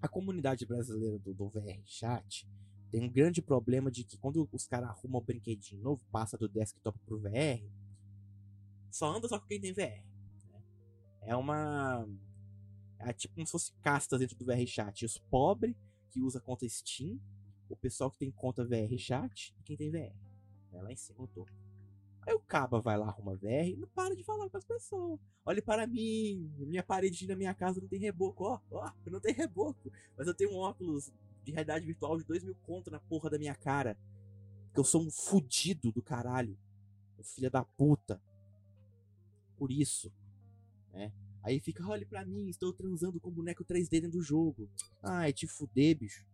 A 0.00 0.08
comunidade 0.08 0.66
brasileira 0.66 1.18
do, 1.18 1.34
do 1.34 1.48
VRChat 1.48 2.48
tem 2.96 3.04
um 3.04 3.12
grande 3.12 3.42
problema 3.42 3.90
de 3.90 4.04
que 4.04 4.16
quando 4.16 4.48
os 4.50 4.66
caras 4.66 4.88
arrumam 4.88 5.20
um 5.20 5.24
brinquedinho 5.24 5.82
novo, 5.82 6.02
passa 6.10 6.38
do 6.38 6.48
desktop 6.48 6.98
pro 7.00 7.20
VR, 7.20 7.62
só 8.90 9.14
anda 9.14 9.28
só 9.28 9.38
com 9.38 9.46
quem 9.46 9.60
tem 9.60 9.70
VR. 9.70 10.02
Né? 10.50 10.62
É 11.20 11.36
uma. 11.36 12.08
É 12.98 13.12
tipo 13.12 13.34
como 13.34 13.46
se 13.46 13.52
fosse 13.52 13.72
castas 13.82 14.18
dentro 14.18 14.34
do 14.34 14.46
VR 14.46 14.66
Chat. 14.66 15.04
Os 15.04 15.18
pobres 15.18 15.76
que 16.08 16.22
usa 16.22 16.40
conta 16.40 16.66
Steam, 16.66 17.20
o 17.68 17.76
pessoal 17.76 18.10
que 18.10 18.16
tem 18.16 18.30
conta 18.30 18.64
VR 18.64 18.96
Chat 18.96 19.54
e 19.60 19.62
quem 19.62 19.76
tem 19.76 19.90
VR. 19.90 20.16
É 20.72 20.80
lá 20.80 20.90
em 20.90 20.96
cima 20.96 21.18
no 21.18 21.28
topo. 21.28 21.52
Aí 22.26 22.32
o 22.32 22.40
Caba 22.40 22.80
vai 22.80 22.96
lá, 22.96 23.08
arruma 23.08 23.36
VR 23.36 23.68
e 23.68 23.76
não 23.76 23.88
para 23.88 24.16
de 24.16 24.24
falar 24.24 24.48
com 24.48 24.56
as 24.56 24.64
pessoas. 24.64 25.20
Olhe 25.44 25.60
para 25.60 25.86
mim, 25.86 26.50
minha 26.56 26.82
parede 26.82 27.26
na 27.26 27.36
minha 27.36 27.52
casa 27.52 27.78
não 27.78 27.88
tem 27.88 28.00
reboco. 28.00 28.42
Ó, 28.42 28.60
ó, 28.70 28.90
não 29.04 29.20
tem 29.20 29.34
reboco. 29.34 29.92
Mas 30.16 30.26
eu 30.26 30.32
tenho 30.32 30.52
um 30.52 30.56
óculos 30.56 31.12
de 31.46 31.52
realidade 31.52 31.86
virtual 31.86 32.18
de 32.18 32.24
2 32.24 32.42
mil 32.42 32.56
conto 32.56 32.90
na 32.90 32.98
porra 32.98 33.30
da 33.30 33.38
minha 33.38 33.54
cara. 33.54 33.96
Que 34.74 34.80
eu 34.80 34.84
sou 34.84 35.00
um 35.00 35.10
fudido 35.10 35.92
do 35.92 36.02
caralho. 36.02 36.58
Filha 37.22 37.48
da 37.48 37.64
puta. 37.64 38.20
Por 39.56 39.70
isso. 39.70 40.12
Né? 40.92 41.12
Aí 41.42 41.60
fica, 41.60 41.86
olhe 41.86 42.04
pra 42.04 42.26
mim, 42.26 42.48
estou 42.48 42.72
transando 42.72 43.20
com 43.20 43.30
boneco 43.30 43.64
3D 43.64 43.88
dentro 43.88 44.10
do 44.10 44.22
jogo. 44.22 44.68
Ai, 45.00 45.32
te 45.32 45.46
fuder, 45.46 45.96
bicho. 45.96 46.26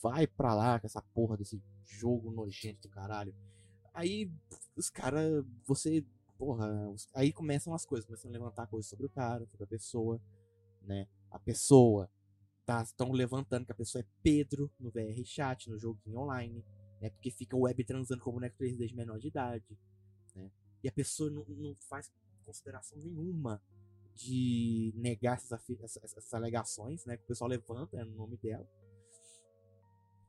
Vai 0.00 0.28
pra 0.28 0.54
lá 0.54 0.78
com 0.78 0.86
essa 0.86 1.02
porra 1.02 1.36
desse 1.36 1.60
jogo 1.84 2.30
nojento 2.30 2.82
do 2.82 2.88
caralho. 2.88 3.34
Aí 3.92 4.30
os 4.76 4.88
caras, 4.88 5.44
você, 5.66 6.06
porra, 6.38 6.68
aí 7.12 7.32
começam 7.32 7.74
as 7.74 7.84
coisas, 7.84 8.06
começam 8.06 8.30
a 8.30 8.32
levantar 8.32 8.68
coisas 8.68 8.88
sobre 8.88 9.06
o 9.06 9.10
cara, 9.10 9.44
sobre 9.46 9.64
a 9.64 9.66
pessoa, 9.66 10.22
né? 10.82 11.08
A 11.30 11.38
pessoa 11.40 12.08
estão 12.68 13.08
tá, 13.08 13.12
levantando 13.12 13.64
que 13.66 13.72
a 13.72 13.74
pessoa 13.74 14.02
é 14.02 14.06
Pedro 14.22 14.70
no 14.78 14.90
VR 14.90 15.24
chat, 15.24 15.70
no 15.70 15.78
joguinho 15.78 16.20
online, 16.20 16.64
né? 17.00 17.10
Porque 17.10 17.30
fica 17.30 17.56
o 17.56 17.60
web 17.60 17.82
transando 17.84 18.22
com 18.22 18.32
boneco 18.32 18.56
3D 18.58 18.86
de 18.86 18.94
menor 18.94 19.18
de 19.18 19.28
idade, 19.28 19.78
né? 20.34 20.50
E 20.82 20.88
a 20.88 20.92
pessoa 20.92 21.30
não, 21.30 21.44
não 21.44 21.74
faz 21.88 22.12
consideração 22.44 22.98
nenhuma 22.98 23.62
de 24.14 24.92
negar 24.96 25.36
essas, 25.36 25.52
essas, 25.80 26.16
essas, 26.16 26.34
alegações, 26.34 27.04
né? 27.04 27.16
Que 27.16 27.24
o 27.24 27.26
pessoal 27.26 27.48
levanta 27.48 27.96
é 27.96 28.04
no 28.04 28.16
nome 28.16 28.36
dela. 28.36 28.68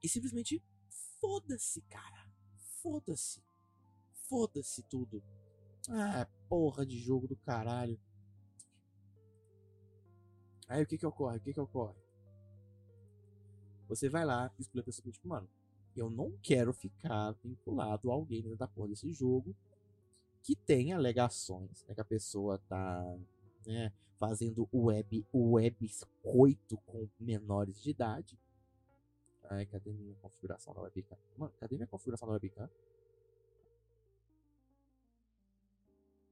E 0.01 0.07
simplesmente 0.07 0.63
foda-se, 1.19 1.81
cara. 1.81 2.31
Foda-se. 2.81 3.43
Foda-se 4.29 4.83
tudo. 4.83 5.23
Ah, 5.89 6.27
porra 6.47 6.85
de 6.85 6.99
jogo 6.99 7.27
do 7.27 7.35
caralho. 7.35 7.99
Aí 10.67 10.83
o 10.83 10.85
que 10.85 10.97
que 10.97 11.05
ocorre? 11.05 11.37
O 11.37 11.41
que 11.41 11.53
que 11.53 11.59
ocorre? 11.59 12.08
Você 13.89 14.07
vai 14.07 14.23
lá 14.23 14.51
e 14.57 14.61
explica 14.61 14.83
a 14.83 14.85
pessoa, 14.85 15.11
tipo, 15.11 15.27
mano, 15.27 15.49
eu 15.97 16.09
não 16.09 16.31
quero 16.43 16.71
ficar 16.71 17.31
vinculado 17.43 18.11
a 18.11 18.13
alguém 18.13 18.41
dentro 18.41 18.57
da 18.57 18.67
porra 18.67 18.89
desse 18.89 19.11
jogo 19.11 19.55
que 20.43 20.55
tem 20.55 20.93
alegações, 20.93 21.83
né, 21.87 21.95
que 21.95 22.01
a 22.01 22.05
pessoa 22.05 22.59
tá 22.69 23.17
né, 23.65 23.91
fazendo 24.19 24.69
web, 24.71 25.25
web 25.33 25.91
coito 26.21 26.77
com 26.85 27.07
menores 27.19 27.81
de 27.81 27.89
idade. 27.89 28.37
Ai, 29.49 29.65
cadê 29.65 29.91
minha 29.91 30.15
configuração 30.21 30.73
da 30.73 30.81
webcam? 30.81 31.17
Mano, 31.35 31.53
cadê 31.59 31.75
minha 31.75 31.87
configuração 31.87 32.27
da 32.27 32.35
webcam? 32.35 32.69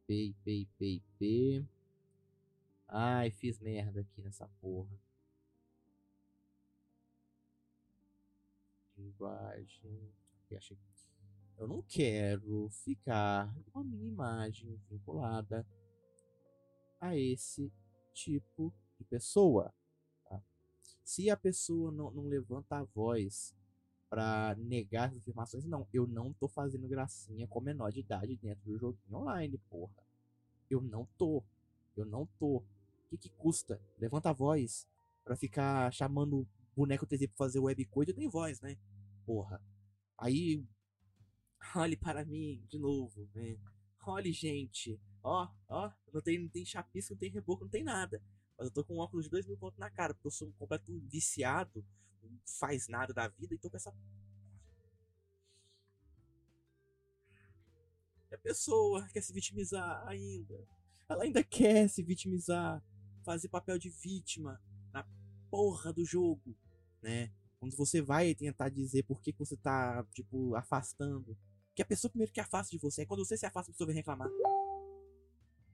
Pay, 0.08 0.36
pay, 0.46 0.68
pay, 0.78 1.02
pay. 1.20 1.66
Ai, 2.88 3.32
fiz 3.32 3.60
merda 3.60 4.02
aqui 4.02 4.22
nessa 4.22 4.48
porra. 4.62 5.07
Linguagem. 8.98 10.13
Eu 11.58 11.68
não 11.68 11.82
quero 11.82 12.70
ficar 12.70 13.54
com 13.72 13.80
a 13.80 13.84
minha 13.84 14.08
imagem 14.08 14.80
vinculada 14.89 15.68
a 17.01 17.18
esse 17.18 17.72
tipo 18.13 18.74
de 18.98 19.04
pessoa. 19.04 19.74
Tá? 20.30 20.42
Se 21.04 21.30
a 21.30 21.36
pessoa 21.36 21.92
não, 21.92 22.12
não 22.12 22.24
levanta 22.24 22.77
a 22.77 22.84
voz 22.84 23.54
para 24.10 24.56
negar 24.58 25.10
as 25.10 25.18
afirmações, 25.18 25.66
não, 25.66 25.86
eu 25.94 26.08
não 26.08 26.32
tô 26.32 26.48
fazendo 26.48 26.88
gracinha 26.88 27.48
com 27.48 27.60
menor 27.60 27.92
de 27.92 28.00
idade 28.00 28.38
dentro 28.38 28.63
do 28.63 28.77
joguinho 28.77 29.18
online, 29.18 29.58
porra. 29.70 30.08
Eu 30.70 30.82
não 30.82 31.06
tô. 31.18 31.44
Eu 31.96 32.06
não 32.06 32.25
tô. 32.39 32.58
O 32.58 32.63
que, 33.10 33.18
que 33.18 33.30
custa? 33.30 33.82
Levanta 33.98 34.30
a 34.30 34.34
voz 34.34 34.88
Pra 35.27 35.36
ficar 35.36 35.92
chamando 35.92 36.48
boneco 36.77 37.07
3D 37.07 37.27
pra 37.27 37.38
fazer 37.38 37.60
webcoin, 37.60 38.05
eu 38.07 38.13
tenho 38.13 38.29
voz, 38.29 38.62
né? 38.62 38.77
Porra. 39.25 39.62
Aí. 40.17 40.63
Olhe 41.75 41.98
para 41.98 42.24
mim 42.24 42.63
de 42.69 42.77
novo, 42.77 43.27
né? 43.34 43.57
Olhe, 44.05 44.31
gente. 44.31 45.00
Ó, 45.24 45.50
ó. 45.67 45.91
Não 46.13 46.22
tem, 46.22 46.39
não 46.39 46.48
tem 46.48 46.63
chapisco, 46.63 47.13
não 47.13 47.19
tem 47.19 47.31
reboco, 47.31 47.63
não 47.63 47.72
tem 47.72 47.84
nada. 47.84 48.22
Mas 48.57 48.67
eu 48.67 48.74
tô 48.74 48.84
com 48.84 48.96
um 48.96 49.00
óculos 49.00 49.25
de 49.25 49.31
2 49.31 49.48
mil 49.48 49.57
pontos 49.57 49.79
na 49.79 49.89
cara, 49.89 50.13
porque 50.13 50.27
eu 50.27 50.31
sou 50.31 50.48
um 50.48 50.51
completo 50.53 50.98
viciado. 51.07 51.84
Não 52.22 52.39
faz 52.60 52.88
nada 52.88 53.13
da 53.13 53.27
vida 53.27 53.55
e 53.55 53.57
tô 53.57 53.69
com 53.69 53.77
essa. 53.77 53.93
E 58.29 58.36
a 58.36 58.38
pessoa 58.38 59.07
quer 59.10 59.22
se 59.22 59.34
vitimizar 59.34 60.07
ainda. 60.07 60.67
Ela 61.10 61.24
ainda 61.24 61.43
quer 61.43 61.89
se 61.89 62.03
vitimizar. 62.03 62.84
Fazer 63.24 63.50
papel 63.50 63.77
de 63.77 63.89
vítima 63.89 64.62
na 64.93 65.05
porra 65.50 65.91
do 65.91 66.05
jogo, 66.05 66.55
né? 67.01 67.32
Quando 67.60 67.75
você 67.75 68.01
vai 68.01 68.36
tentar 68.36 68.70
dizer 68.70 69.04
por 69.04 69.22
que, 69.22 69.34
que 69.34 69.39
você 69.39 69.58
tá, 69.58 70.06
tipo, 70.13 70.56
afastando. 70.56 71.38
Que 71.75 71.82
a 71.82 71.86
pessoa 71.86 72.10
primeiro 72.10 72.32
que 72.32 72.39
afasta 72.39 72.72
de 72.72 72.77
você. 72.77 73.01
É 73.01 73.06
quando 73.06 73.25
você 73.25 73.38
se 73.38 73.46
afasta, 73.46 73.72
a 73.72 73.74
pessoa 73.74 73.88
vem 73.88 73.96
reclamar. 73.96 74.30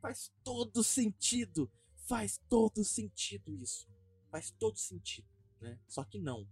Faz 0.01 0.31
todo 0.43 0.83
sentido. 0.83 1.69
Faz 2.07 2.41
todo 2.49 2.83
sentido 2.83 3.53
isso. 3.61 3.87
Faz 4.29 4.51
todo 4.51 4.77
sentido, 4.77 5.27
né? 5.61 5.79
Só 5.87 6.03
que 6.03 6.19
não. 6.19 6.47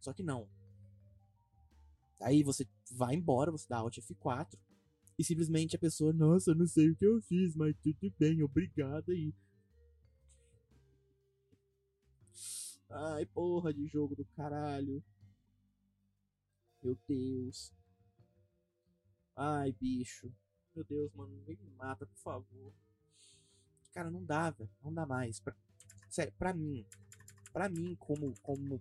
Só 0.00 0.12
que 0.12 0.22
não. 0.22 0.48
Aí 2.20 2.42
você 2.42 2.66
vai 2.92 3.14
embora, 3.14 3.50
você 3.50 3.66
dá 3.68 3.78
Alt 3.78 3.98
F4 3.98 4.58
e 5.18 5.24
simplesmente 5.24 5.76
a 5.76 5.78
pessoa, 5.78 6.12
nossa, 6.12 6.54
não 6.54 6.66
sei 6.66 6.90
o 6.90 6.96
que 6.96 7.06
eu 7.06 7.20
fiz, 7.22 7.54
mas 7.54 7.74
tudo 7.82 8.12
bem, 8.18 8.42
obrigado 8.42 9.10
aí. 9.10 9.34
Ai, 12.88 13.26
porra 13.26 13.72
de 13.72 13.86
jogo 13.86 14.14
do 14.14 14.24
caralho. 14.24 15.02
Meu 16.82 16.96
Deus. 17.08 17.72
Ai, 19.34 19.72
bicho. 19.72 20.32
Meu 20.74 20.84
Deus, 20.84 21.12
mano, 21.14 21.34
ninguém 21.34 21.56
me 21.56 21.70
mata, 21.76 22.06
por 22.06 22.18
favor. 22.18 22.72
Cara, 23.92 24.10
não 24.10 24.24
dá, 24.24 24.50
velho. 24.50 24.70
Não 24.82 24.92
dá 24.92 25.04
mais. 25.06 25.40
Pra, 25.40 25.54
sério, 26.08 26.32
pra 26.38 26.52
mim. 26.52 26.86
Pra 27.52 27.68
mim, 27.68 27.96
como, 27.96 28.34
como 28.40 28.80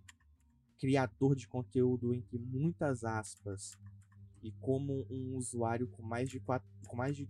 criador 0.77 1.35
de 1.35 1.47
conteúdo, 1.47 2.13
entre 2.13 2.37
muitas 2.37 3.03
aspas, 3.03 3.77
e 4.43 4.51
como 4.51 5.05
um 5.09 5.35
usuário 5.35 5.87
com 5.87 6.03
mais 6.03 6.29
de 6.29 6.39
quatro, 6.39 6.69
com 6.87 6.95
mais 6.95 7.15
de 7.15 7.27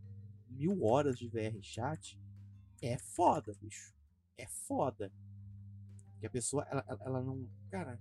mil 0.50 0.84
horas 0.84 1.18
de 1.18 1.28
VR 1.28 1.62
chat, 1.62 2.20
é 2.82 2.98
foda, 2.98 3.54
bicho. 3.62 3.94
É 4.38 4.48
foda. 4.48 5.12
Que 6.20 6.28
a 6.28 6.30
pessoa, 6.30 6.64
ela, 6.70 6.86
ela, 6.88 7.22
não. 7.22 7.50
Cara. 7.70 8.00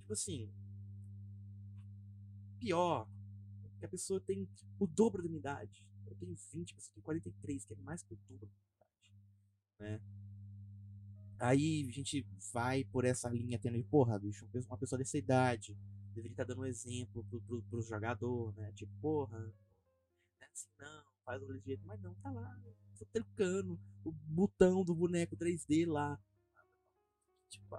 Tipo 0.00 0.12
assim. 0.12 0.50
Pior. 2.58 3.08
Que 3.78 3.86
a 3.86 3.88
pessoa 3.88 4.20
tem 4.20 4.48
o 4.78 4.86
dobro 4.86 5.22
da 5.22 5.28
minha 5.28 5.38
idade. 5.38 5.86
Eu 6.06 6.14
tenho 6.16 6.34
20, 6.34 6.72
a 6.72 6.74
pessoa 6.76 6.94
tem 6.94 7.02
43, 7.02 7.64
que 7.64 7.72
é 7.72 7.76
mais 7.76 8.02
que 8.02 8.14
o 8.14 8.16
dobro 8.16 8.38
da 8.38 8.46
minha 8.46 8.64
idade. 8.76 9.12
Né? 9.78 10.00
Aí 11.40 11.86
a 11.88 11.92
gente 11.92 12.26
vai 12.52 12.84
por 12.84 13.04
essa 13.04 13.28
linha 13.28 13.58
tendo, 13.58 13.82
porra, 13.84 14.18
bicho, 14.18 14.48
uma 14.68 14.78
pessoa 14.78 14.98
dessa 14.98 15.18
idade 15.18 15.76
deveria 16.14 16.30
estar 16.30 16.44
dando 16.44 16.62
um 16.62 16.66
exemplo 16.66 17.24
pro, 17.24 17.40
pro, 17.40 17.62
pro 17.62 17.82
jogador, 17.82 18.54
né? 18.56 18.72
Tipo, 18.72 18.92
porra, 19.00 19.38
não 19.38 19.52
é 20.40 20.46
assim 20.52 20.68
não, 20.78 21.04
faz 21.24 21.42
o 21.42 21.58
jeito, 21.58 21.84
mas 21.84 22.00
não, 22.00 22.14
tá 22.16 22.30
lá, 22.30 22.56
trocando 23.12 23.78
o 24.04 24.12
botão 24.12 24.84
do 24.84 24.94
boneco 24.94 25.36
3D 25.36 25.86
lá. 25.86 26.18
Tipo, 27.54 27.76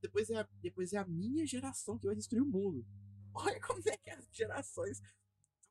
depois 0.00 0.30
é, 0.30 0.36
a, 0.36 0.48
depois 0.60 0.92
é 0.92 0.98
a 0.98 1.06
minha 1.06 1.46
geração 1.46 1.98
que 1.98 2.06
vai 2.06 2.16
destruir 2.16 2.42
o 2.42 2.46
mundo. 2.46 2.84
Olha 3.34 3.60
como 3.60 3.80
é 3.86 3.96
que 3.96 4.10
as 4.10 4.28
gerações 4.32 5.00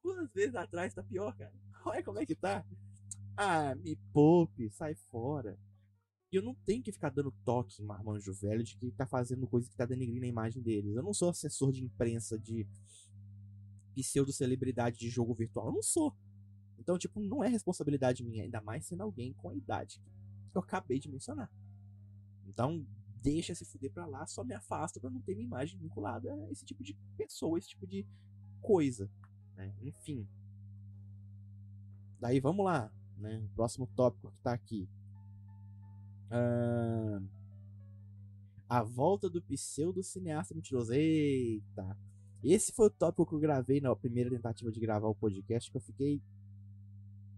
duas 0.01 0.31
vezes 0.31 0.55
atrás 0.55 0.93
tá 0.93 1.03
pior, 1.03 1.35
cara. 1.37 1.53
Olha 1.85 2.03
como 2.03 2.19
é 2.19 2.25
que 2.25 2.35
tá. 2.35 2.65
Ah, 3.37 3.75
me 3.75 3.95
poupe, 4.13 4.69
sai 4.71 4.95
fora. 4.95 5.59
E 6.31 6.37
eu 6.37 6.41
não 6.41 6.55
tenho 6.55 6.81
que 6.81 6.91
ficar 6.91 7.09
dando 7.09 7.31
toque 7.43 7.81
em 7.81 7.85
marmanjo 7.85 8.33
velho 8.33 8.63
de 8.63 8.77
que 8.77 8.91
tá 8.91 9.05
fazendo 9.05 9.47
coisa 9.47 9.69
que 9.69 9.75
tá 9.75 9.85
denegrindo 9.85 10.25
a 10.25 10.29
imagem 10.29 10.61
deles. 10.61 10.95
Eu 10.95 11.03
não 11.03 11.13
sou 11.13 11.29
assessor 11.29 11.71
de 11.71 11.83
imprensa 11.83 12.39
de 12.39 12.65
pseudo-celebridade 13.93 14.97
de 14.97 15.09
jogo 15.09 15.33
virtual. 15.33 15.67
Eu 15.67 15.73
não 15.73 15.83
sou. 15.83 16.15
Então, 16.79 16.97
tipo, 16.97 17.19
não 17.19 17.43
é 17.43 17.49
responsabilidade 17.49 18.23
minha, 18.23 18.43
ainda 18.43 18.61
mais 18.61 18.85
sendo 18.85 19.03
alguém 19.03 19.33
com 19.33 19.49
a 19.49 19.55
idade 19.55 19.99
que 19.99 20.20
eu 20.53 20.61
acabei 20.61 20.99
de 20.99 21.09
mencionar. 21.09 21.51
Então, 22.47 22.85
deixa 23.21 23.53
se 23.53 23.65
fuder 23.65 23.91
pra 23.91 24.05
lá, 24.05 24.25
só 24.25 24.43
me 24.43 24.53
afasta 24.53 24.99
pra 24.99 25.09
não 25.09 25.21
ter 25.21 25.35
minha 25.35 25.45
imagem 25.45 25.79
vinculada 25.79 26.33
a 26.33 26.51
esse 26.51 26.65
tipo 26.65 26.83
de 26.83 26.97
pessoa, 27.17 27.57
esse 27.57 27.69
tipo 27.69 27.87
de 27.87 28.05
coisa. 28.61 29.09
Né? 29.55 29.73
Enfim. 29.81 30.27
Daí 32.19 32.39
vamos 32.39 32.65
lá, 32.65 32.91
né? 33.17 33.37
O 33.37 33.55
próximo 33.55 33.87
tópico 33.95 34.31
que 34.31 34.39
tá 34.39 34.53
aqui. 34.53 34.87
Uh, 36.27 37.27
a 38.69 38.83
volta 38.83 39.29
do 39.29 39.41
pseudo-cineasta 39.41 40.55
mentiroso. 40.55 40.93
Eita! 40.93 41.97
Esse 42.43 42.71
foi 42.71 42.87
o 42.87 42.91
tópico 42.91 43.27
que 43.27 43.35
eu 43.35 43.39
gravei 43.39 43.79
na 43.79 43.95
primeira 43.95 44.29
tentativa 44.29 44.71
de 44.71 44.79
gravar 44.79 45.07
o 45.07 45.15
podcast, 45.15 45.69
que 45.69 45.77
eu 45.77 45.81
fiquei. 45.81 46.21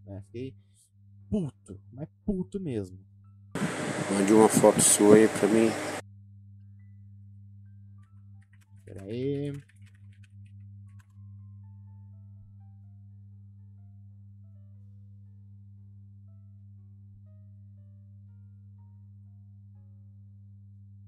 É, 0.05 0.21
fiquei 0.21 0.55
puto, 1.29 1.79
mas 1.91 2.07
puto 2.25 2.59
mesmo. 2.59 2.99
Mande 4.11 4.33
uma 4.33 4.49
foto 4.49 4.81
sua 4.81 5.15
aí 5.15 5.27
pra 5.27 5.47
mim. 5.47 5.69
Pera 8.85 9.03
aí. 9.03 9.53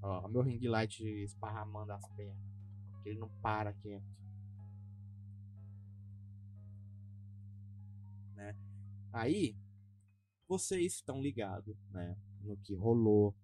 Ó, 0.01 0.27
meu 0.27 0.41
ring 0.41 0.59
light 0.67 1.03
esparramando 1.03 1.91
as 1.91 2.07
pernas. 2.09 2.37
Ele 3.03 3.19
não 3.19 3.29
para 3.41 3.73
quieto. 3.73 4.05
Né? 8.35 8.55
Aí, 9.11 9.55
vocês 10.47 10.93
estão 10.93 11.21
ligados, 11.21 11.75
né? 11.91 12.17
No 12.43 12.57
que 12.57 12.73
rolou 12.75 13.35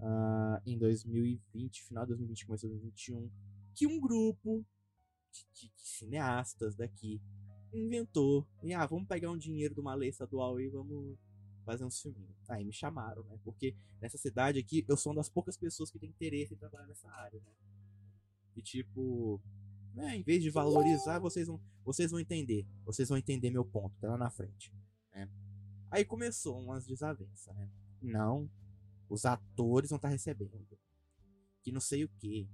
uh, 0.00 0.60
em 0.66 0.76
2020, 0.76 1.82
final 1.84 2.04
de 2.04 2.08
2020, 2.08 2.46
começo 2.46 2.66
de 2.66 2.72
2021, 2.72 3.30
que 3.74 3.86
um 3.86 4.00
grupo 4.00 4.64
de, 5.30 5.46
de, 5.52 5.68
de 5.68 5.82
cineastas 5.82 6.74
daqui 6.74 7.20
inventou. 7.72 8.46
E, 8.62 8.72
ah, 8.74 8.86
vamos 8.86 9.06
pegar 9.06 9.30
um 9.30 9.38
dinheiro 9.38 9.74
de 9.74 9.80
uma 9.80 9.94
lei 9.94 10.08
estadual 10.08 10.60
e 10.60 10.68
vamos 10.68 11.16
fazer 11.64 11.84
um 11.84 11.90
filminhos. 11.90 12.50
Aí 12.50 12.64
me 12.64 12.72
chamaram, 12.72 13.22
né? 13.24 13.38
Porque 13.44 13.74
nessa 14.00 14.18
cidade 14.18 14.58
aqui 14.58 14.84
eu 14.88 14.96
sou 14.96 15.12
uma 15.12 15.20
das 15.20 15.28
poucas 15.28 15.56
pessoas 15.56 15.90
que 15.90 15.98
tem 15.98 16.08
interesse 16.08 16.54
em 16.54 16.56
trabalhar 16.56 16.86
nessa 16.86 17.08
área, 17.08 17.40
né? 17.40 17.52
E 18.56 18.62
tipo, 18.62 19.40
né, 19.94 20.16
em 20.16 20.22
vez 20.22 20.42
de 20.42 20.50
valorizar, 20.50 21.18
vocês 21.20 21.46
vão, 21.46 21.60
vocês 21.84 22.10
vão 22.10 22.18
entender. 22.18 22.66
Vocês 22.84 23.08
vão 23.08 23.18
entender 23.18 23.50
meu 23.50 23.64
ponto, 23.64 23.94
tá 24.00 24.08
lá 24.08 24.18
na 24.18 24.30
frente. 24.30 24.72
Aí 25.90 26.04
começou 26.04 26.58
umas 26.60 26.86
desavenças, 26.86 27.54
né? 27.56 27.68
Não, 28.00 28.48
os 29.08 29.24
atores 29.24 29.90
estar 29.90 29.98
tá 29.98 30.08
recebendo. 30.08 30.78
Que 31.62 31.72
não 31.72 31.80
sei 31.80 32.04
o 32.04 32.08
que. 32.08 32.48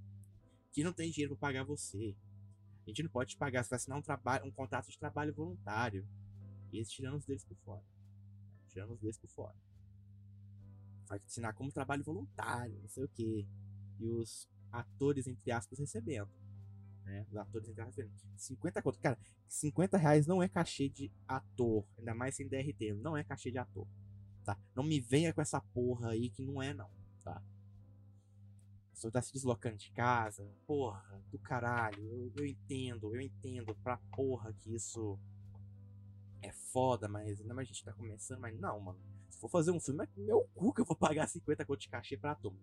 Que 0.73 0.83
não 0.83 0.93
tem 0.93 1.11
dinheiro 1.11 1.35
para 1.35 1.47
pagar 1.47 1.63
você. 1.63 2.15
A 2.85 2.89
gente 2.89 3.03
não 3.03 3.09
pode 3.09 3.31
te 3.31 3.37
pagar, 3.37 3.63
você 3.63 3.69
vai 3.69 3.77
assinar 3.77 3.99
um, 3.99 4.01
trabalho, 4.01 4.45
um 4.45 4.51
contrato 4.51 4.89
de 4.89 4.97
trabalho 4.97 5.33
voluntário. 5.33 6.07
E 6.71 6.77
eles 6.77 6.89
tirando 6.89 7.17
os 7.17 7.25
deles 7.25 7.43
por 7.43 7.57
fora 7.57 7.83
tirando 8.77 8.93
os 8.93 8.99
dois 8.99 9.17
por 9.17 9.29
fora. 9.29 9.55
Vai 11.07 11.19
assinar 11.25 11.53
como 11.55 11.71
trabalho 11.71 12.03
voluntário, 12.03 12.79
não 12.79 12.89
sei 12.89 13.03
o 13.03 13.09
que. 13.09 13.47
E 13.99 14.05
os 14.05 14.47
atores, 14.71 15.25
entre 15.25 15.51
aspas, 15.51 15.79
recebendo. 15.79 16.29
Né? 17.03 17.25
Os 17.31 17.37
atores, 17.37 17.67
entre 17.69 17.81
aspas, 17.81 17.95
recebendo. 17.95 18.37
50 18.37 18.81
conto. 18.83 18.99
Cara, 18.99 19.17
50 19.47 19.97
reais 19.97 20.27
não 20.27 20.41
é 20.41 20.47
cachê 20.47 20.89
de 20.89 21.11
ator. 21.27 21.85
Ainda 21.97 22.13
mais 22.13 22.35
sem 22.35 22.47
DRT. 22.47 22.93
Não 22.93 23.15
é 23.15 23.23
cachê 23.23 23.51
de 23.51 23.57
ator. 23.57 23.87
Tá? 24.43 24.57
Não 24.75 24.83
me 24.83 24.99
venha 24.99 25.33
com 25.33 25.41
essa 25.41 25.59
porra 25.59 26.11
aí 26.11 26.29
que 26.29 26.41
não 26.41 26.61
é, 26.61 26.73
não. 26.73 26.89
Tá? 27.23 27.41
Você 28.93 29.11
tá 29.11 29.21
se 29.21 29.31
deslocando 29.31 29.77
de 29.77 29.91
casa. 29.91 30.49
Porra, 30.65 31.21
do 31.31 31.39
caralho. 31.39 32.03
Eu, 32.03 32.31
eu 32.37 32.45
entendo, 32.45 33.15
eu 33.15 33.21
entendo 33.21 33.75
pra 33.75 33.97
porra 34.15 34.53
que 34.53 34.73
isso 34.73 35.19
é 36.41 36.51
foda, 36.51 37.07
mas 37.07 37.39
ainda 37.39 37.53
mais 37.53 37.67
a 37.67 37.71
gente 37.71 37.83
tá 37.83 37.93
começando, 37.93 38.39
mas 38.39 38.57
não, 38.59 38.79
mano. 38.79 38.99
Se 39.29 39.39
for 39.39 39.49
fazer 39.49 39.71
um 39.71 39.79
filme, 39.79 40.03
é 40.03 40.09
meu 40.19 40.49
cu 40.55 40.73
que 40.73 40.81
eu 40.81 40.85
vou 40.85 40.95
pagar 40.95 41.27
50 41.27 41.65
conto 41.65 41.79
de 41.79 41.89
cachê 41.89 42.17
pra 42.17 42.31
ator. 42.31 42.53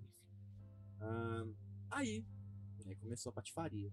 aí, 1.90 2.24
né, 2.84 2.94
começou 2.96 3.30
a 3.30 3.32
patifaria. 3.32 3.92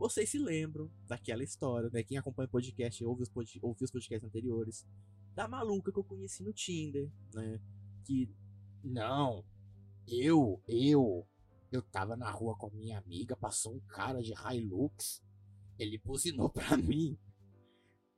Vocês 0.00 0.30
se 0.30 0.38
lembram 0.38 0.90
daquela 1.06 1.44
história, 1.44 1.90
né? 1.90 2.02
Quem 2.02 2.16
acompanha 2.16 2.46
o 2.46 2.50
podcast 2.50 3.04
ouve 3.04 3.22
os, 3.22 3.28
pod, 3.28 3.58
ouve 3.60 3.84
os 3.84 3.90
podcasts 3.90 4.26
anteriores. 4.26 4.86
da 5.34 5.46
maluca 5.46 5.92
que 5.92 5.98
eu 5.98 6.04
conheci 6.04 6.42
no 6.42 6.54
Tinder, 6.54 7.12
né? 7.34 7.60
Que 8.06 8.34
Não, 8.82 9.44
eu, 10.08 10.58
eu, 10.66 11.28
eu 11.70 11.82
tava 11.82 12.16
na 12.16 12.30
rua 12.30 12.56
com 12.56 12.68
a 12.68 12.70
minha 12.70 12.96
amiga, 12.96 13.36
passou 13.36 13.74
um 13.74 13.80
cara 13.80 14.22
de 14.22 14.32
Hilux, 14.32 15.22
ele 15.78 15.98
buzinou 15.98 16.48
pra 16.48 16.78
mim. 16.80 17.18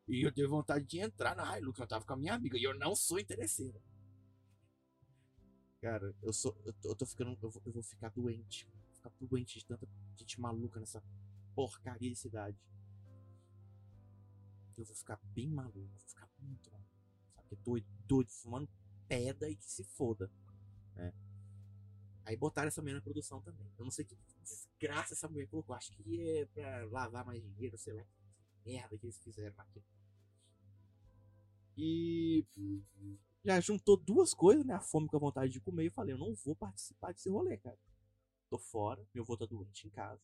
E 0.06 0.24
eu 0.24 0.30
dei 0.30 0.46
vontade 0.46 0.86
de 0.86 1.00
entrar 1.00 1.34
na 1.34 1.58
Hilux, 1.58 1.80
eu 1.80 1.86
tava 1.88 2.04
com 2.04 2.12
a 2.12 2.16
minha 2.16 2.34
amiga, 2.34 2.56
e 2.56 2.62
eu 2.62 2.78
não 2.78 2.94
sou 2.94 3.18
interesseiro. 3.18 3.82
Cara, 5.80 6.14
eu 6.22 6.32
sou. 6.32 6.56
Eu 6.64 6.72
tô, 6.74 6.90
eu 6.90 6.94
tô 6.94 7.04
ficando. 7.04 7.36
Eu 7.42 7.50
vou, 7.50 7.62
eu 7.66 7.72
vou 7.72 7.82
ficar 7.82 8.10
doente. 8.10 8.68
Vou 8.68 8.94
ficar 8.94 9.12
doente 9.20 9.58
de 9.58 9.66
tanta 9.66 9.88
gente 10.16 10.40
maluca 10.40 10.78
nessa 10.78 11.02
porcaria 11.54 12.10
de 12.10 12.16
cidade. 12.16 12.58
Eu 14.76 14.84
vou 14.84 14.96
ficar 14.96 15.20
bem 15.34 15.48
maluco. 15.48 15.78
Vou 15.78 16.00
ficar 16.00 16.28
muito 16.40 16.70
maluco. 16.70 16.90
Sabe? 17.34 17.56
Doido, 17.62 17.86
doido, 18.06 18.30
fumando 18.30 18.68
pedra 19.06 19.48
e 19.48 19.56
que 19.56 19.70
se 19.70 19.84
foda. 19.84 20.30
Né? 20.94 21.12
Aí 22.24 22.36
botaram 22.36 22.68
essa 22.68 22.80
mulher 22.80 22.94
na 22.94 23.00
produção 23.00 23.40
também. 23.42 23.70
Eu 23.78 23.84
não 23.84 23.90
sei 23.90 24.04
que 24.04 24.16
desgraça 24.40 25.14
essa 25.14 25.28
mulher 25.28 25.46
colocou. 25.48 25.74
Acho 25.74 25.92
que 25.92 26.38
é 26.38 26.46
pra 26.46 26.84
lavar 26.86 27.24
mais 27.24 27.42
dinheiro, 27.42 27.76
sei 27.76 27.92
lá. 27.92 28.04
Merda 28.64 28.96
que 28.96 29.06
eles 29.06 29.18
fizeram 29.18 29.54
aqui. 29.58 29.82
E 31.76 32.46
já 33.44 33.60
juntou 33.60 33.96
duas 33.96 34.32
coisas, 34.34 34.64
né? 34.64 34.74
A 34.74 34.80
fome 34.80 35.08
com 35.08 35.16
a 35.16 35.20
vontade 35.20 35.52
de 35.52 35.60
comer. 35.60 35.86
Eu 35.86 35.92
falei, 35.92 36.14
eu 36.14 36.18
não 36.18 36.34
vou 36.34 36.54
participar 36.54 37.12
desse 37.12 37.28
rolê, 37.28 37.56
cara. 37.56 37.78
Tô 38.48 38.58
fora, 38.58 39.04
meu 39.14 39.24
avô 39.24 39.36
tá 39.36 39.46
doente 39.46 39.86
em 39.86 39.90
casa. 39.90 40.20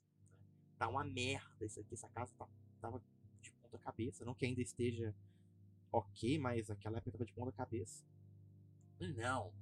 Tá 0.79 0.89
uma 0.89 1.05
merda 1.05 1.65
isso 1.65 1.81
aqui. 1.81 1.95
Essa 1.95 2.09
casa 2.09 2.33
tá, 2.39 2.49
tava 2.81 3.03
de 3.41 3.51
ponta 3.53 3.79
cabeça. 3.79 4.25
Não 4.25 4.35
que 4.35 4.47
ainda 4.47 4.63
esteja 4.63 5.15
ok, 5.91 6.39
mas 6.39 6.71
aquela 6.71 6.99
época 6.99 7.13
tava 7.13 7.25
de 7.25 7.33
ponta 7.33 7.53
cabeça. 7.53 8.05
Não. 9.01 9.53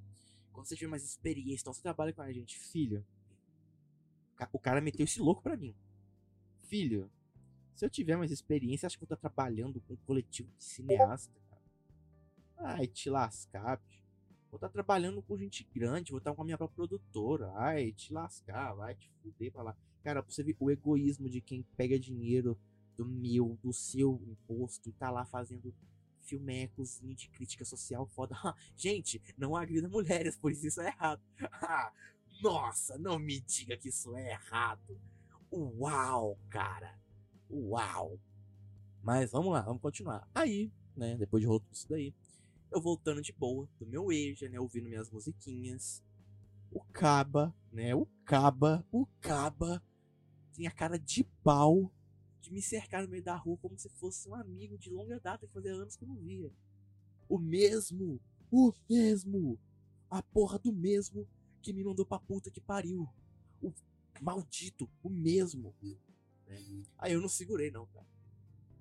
Quando 0.53 0.67
você 0.67 0.77
tiver 0.77 0.91
mais 0.91 1.05
experiência, 1.05 1.63
então 1.63 1.73
você 1.73 1.83
trabalha 1.83 2.13
com 2.13 2.23
a 2.23 2.33
gente, 2.33 2.59
filho. 2.59 3.05
O 4.53 4.59
cara 4.59 4.81
meteu 4.81 5.05
esse 5.05 5.21
louco 5.21 5.43
pra 5.43 5.57
mim. 5.57 5.75
Filho, 6.63 7.11
se 7.75 7.85
eu 7.85 7.91
tiver 7.91 8.17
mais 8.17 8.31
experiência, 8.31 8.87
acho 8.87 8.97
que 8.97 9.07
vou 9.07 9.15
estar 9.15 9.29
trabalhando 9.29 9.81
com 9.83 9.95
um 9.95 9.99
coletivo 9.99 10.51
de 10.57 10.65
cineasta, 10.65 11.39
cara. 11.49 11.63
Ai, 12.57 12.87
te 12.87 13.09
lascar, 13.09 13.77
bicho. 13.79 14.03
Vou 14.51 14.57
estar 14.57 14.69
trabalhando 14.69 15.23
com 15.23 15.37
gente 15.37 15.65
grande, 15.75 16.11
vou 16.11 16.19
estar 16.19 16.35
com 16.35 16.43
a 16.43 16.45
minha 16.45 16.57
própria 16.57 16.77
produtora. 16.77 17.53
Ai, 17.57 17.93
te 17.93 18.13
lascar, 18.13 18.75
vai 18.75 18.95
te 18.95 19.11
fuder 19.23 19.53
pra 19.53 19.63
lá. 19.63 19.77
Cara, 20.07 20.23
pra 20.23 20.33
você 20.33 20.45
ver 20.45 20.55
o 20.61 20.71
egoísmo 20.71 21.29
de 21.29 21.41
quem 21.41 21.65
pega 21.77 21.99
dinheiro 21.99 22.57
do 22.97 23.05
meu, 23.05 23.59
do 23.61 23.73
seu 23.73 24.23
imposto 24.25 24.89
e 24.89 24.93
tá 24.93 25.11
lá 25.11 25.27
fazendo 25.27 25.75
filmecozinho 26.21 27.13
de 27.13 27.29
crítica 27.29 27.65
social 27.65 28.07
foda. 28.07 28.37
gente, 28.77 29.21
não 29.37 29.57
agrida 29.57 29.89
mulheres, 29.89 30.37
por 30.37 30.53
isso 30.53 30.81
é 30.81 30.87
errado. 30.87 31.21
Nossa, 32.41 32.97
não 32.97 33.19
me 33.19 33.41
diga 33.41 33.77
que 33.77 33.89
isso 33.89 34.15
é 34.15 34.31
errado. 34.31 34.97
Uau, 35.53 36.39
cara. 36.51 36.97
Uau. 37.51 38.17
Mas 39.03 39.33
vamos 39.33 39.53
lá, 39.53 39.63
vamos 39.63 39.83
continuar. 39.83 40.31
Aí, 40.33 40.71
né, 40.97 41.17
depois 41.17 41.43
de 41.43 41.49
tudo 41.49 41.65
isso 41.73 41.89
daí, 41.89 42.15
eu 42.71 42.81
voltando 42.81 43.21
de 43.21 43.33
boa 43.33 43.69
do 43.77 43.85
meu 43.85 44.13
Eja, 44.13 44.49
né, 44.49 44.61
ouvindo 44.61 44.89
minhas 44.89 45.11
musiquinhas. 45.11 46.01
O 46.71 46.81
Caba, 46.93 47.53
né, 47.73 47.93
o 47.93 48.07
Caba, 48.25 48.87
o 48.93 49.05
Caba 49.21 49.83
tem 50.57 50.67
a 50.67 50.71
cara 50.71 50.99
de 50.99 51.23
pau 51.45 51.93
de 52.41 52.51
me 52.53 52.63
cercar 52.63 53.03
no 53.03 53.09
meio 53.09 53.23
da 53.23 53.37
rua 53.37 53.59
como 53.59 53.79
se 53.79 53.89
fosse 53.91 54.29
um 54.29 54.35
amigo 54.35 54.79
de 54.79 54.91
longa 54.91 55.21
data 55.21 55.47
que 55.47 55.53
fazia 55.53 55.75
anos 55.75 55.97
que 55.97 56.05
eu 56.05 56.09
não 56.09 56.17
via. 56.17 56.51
O 57.29 57.39
mesmo, 57.39 58.21
o 58.51 58.73
mesmo, 58.89 59.59
a 60.09 60.23
porra 60.23 60.59
do 60.59 60.73
mesmo 60.73 61.29
que 61.61 61.73
me 61.73 61.85
mandou 61.85 62.07
pra 62.07 62.19
puta 62.19 62.51
que 62.51 62.61
pariu. 62.61 63.09
O 63.61 63.73
maldito, 64.23 64.89
o 65.03 65.11
mesmo. 65.11 65.75
Aí 66.99 67.13
eu 67.13 67.21
não 67.21 67.29
segurei 67.29 67.71
não, 67.71 67.87
cara. 67.87 68.07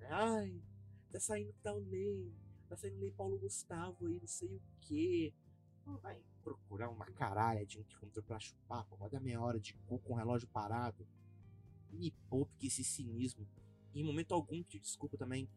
Ai, 0.08 0.62
tá 1.10 1.18
saindo 1.18 1.52
tal 1.62 1.78
lei, 1.78 2.32
tá 2.68 2.76
saindo 2.76 2.98
lei 3.00 3.10
Paulo 3.10 3.38
Gustavo 3.38 4.06
aí, 4.06 4.20
não 4.20 4.28
sei 4.28 4.48
o. 4.48 4.60
Pô, 5.84 5.98
Vai 5.98 6.22
procurar 6.44 6.88
uma 6.88 7.06
caralha 7.06 7.66
de 7.66 7.80
um 7.80 7.82
quilômetro 7.82 8.22
pra 8.22 8.38
chupar, 8.38 8.84
pô, 8.86 8.96
vai 8.96 9.10
dar 9.10 9.20
meia 9.20 9.40
hora 9.40 9.58
de 9.58 9.74
cu 9.88 9.98
com 9.98 10.12
o 10.14 10.16
relógio 10.16 10.48
parado. 10.48 11.04
Me 11.92 12.10
poupe 12.28 12.52
que 12.58 12.66
esse 12.66 12.84
cinismo. 12.84 13.46
Em 13.94 14.04
momento 14.04 14.34
algum 14.34 14.62
te 14.62 14.78
desculpa 14.78 15.16
também. 15.16 15.48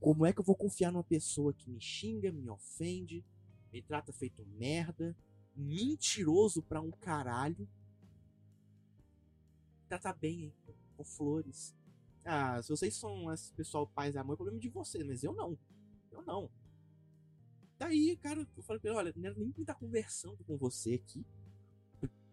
Como 0.00 0.26
é 0.26 0.32
que 0.32 0.40
eu 0.40 0.44
vou 0.44 0.56
confiar 0.56 0.92
numa 0.92 1.04
pessoa 1.04 1.52
que 1.52 1.70
me 1.70 1.80
xinga, 1.80 2.32
me 2.32 2.48
ofende, 2.50 3.24
me 3.72 3.80
trata 3.80 4.12
feito 4.12 4.44
merda, 4.44 5.16
mentiroso 5.54 6.62
pra 6.62 6.80
um 6.80 6.90
caralho? 6.90 7.68
Trata 9.88 10.12
bem, 10.12 10.44
hein? 10.44 10.54
Com 10.96 11.04
flores. 11.04 11.74
Ah, 12.24 12.60
se 12.62 12.68
vocês 12.70 12.94
são 12.94 13.32
esse 13.32 13.52
pessoal 13.54 13.86
paz 13.86 14.14
e 14.14 14.18
amor, 14.18 14.34
é 14.34 14.36
problema 14.36 14.60
de 14.60 14.68
vocês, 14.68 15.06
mas 15.06 15.22
eu 15.22 15.32
não. 15.32 15.56
Eu 16.10 16.22
não. 16.22 16.50
Daí, 17.78 18.16
cara, 18.16 18.46
eu 18.56 18.62
falei 18.64 18.80
pra 18.80 18.90
ele, 18.90 18.98
olha, 18.98 19.14
nem 19.16 19.54
estar 19.56 19.74
conversando 19.74 20.44
com 20.44 20.56
você 20.56 20.94
aqui. 20.94 21.24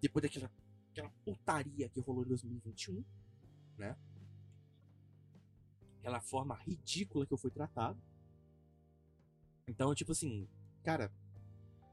Depois 0.01 0.23
daquela 0.23 0.51
aquela 0.95 1.09
putaria 1.25 1.89
que 1.89 1.99
rolou 1.99 2.23
em 2.23 2.29
2021, 2.29 3.03
né? 3.77 3.97
Aquela 5.99 6.21
forma 6.21 6.55
ridícula 6.55 7.25
que 7.25 7.33
eu 7.33 7.37
fui 7.37 7.51
tratado. 7.51 7.99
Então, 9.67 9.93
tipo 9.95 10.11
assim, 10.11 10.47
cara, 10.83 11.11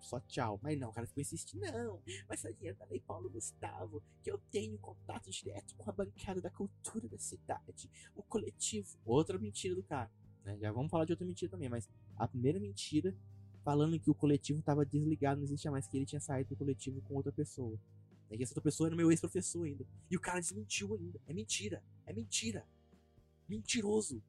só 0.03 0.21
tchau. 0.21 0.59
Mas 0.63 0.79
não, 0.79 0.91
o 0.91 0.93
cara 0.93 1.07
ficou 1.07 1.23
insistindo, 1.23 1.63
não, 1.63 2.03
mas 2.29 2.41
sabia 2.41 2.75
da 2.75 2.85
Lei 2.87 3.01
Paulo 3.01 3.31
Gustavo, 3.31 4.03
que 4.23 4.31
eu 4.31 4.39
tenho 4.51 4.77
contato 4.79 5.31
direto 5.31 5.75
com 5.77 5.89
a 5.89 5.93
bancada 5.93 6.41
da 6.41 6.51
cultura 6.51 7.09
da 7.09 7.19
cidade, 7.19 7.91
o 8.15 8.23
coletivo. 8.23 8.99
Outra 9.05 9.39
mentira 9.39 9.75
do 9.75 9.83
cara, 9.83 10.11
né? 10.45 10.59
Já 10.59 10.73
vamos 10.73 10.91
falar 10.91 11.05
de 11.05 11.13
outra 11.13 11.27
mentira 11.27 11.51
também, 11.51 11.69
mas 11.69 11.89
a 12.17 12.29
primeira 12.29 12.61
mentira, 12.61 13.17
falando 13.65 13.99
que 13.99 14.11
o 14.11 14.15
coletivo 14.15 14.61
tava 14.63 14.85
desligado, 14.85 15.39
não 15.39 15.45
existia 15.45 15.71
mais, 15.71 15.87
que 15.87 15.97
ele 15.97 16.07
tinha 16.07 16.21
saído 16.21 16.51
do 16.51 16.57
coletivo 16.57 17.01
com 17.03 17.15
outra 17.15 17.33
pessoa. 17.33 17.79
E 18.35 18.43
essa 18.43 18.53
outra 18.53 18.63
pessoa 18.63 18.89
era 18.89 18.95
o 18.95 18.97
meu 18.97 19.11
ex-professor 19.11 19.65
ainda. 19.65 19.87
E 20.11 20.17
o 20.17 20.21
cara 20.21 20.41
desmentiu 20.41 20.95
ainda. 20.95 21.21
É 21.27 21.33
mentira. 21.33 21.83
É 22.07 22.13
mentira. 22.13 22.67
Mentiroso. 23.49 24.23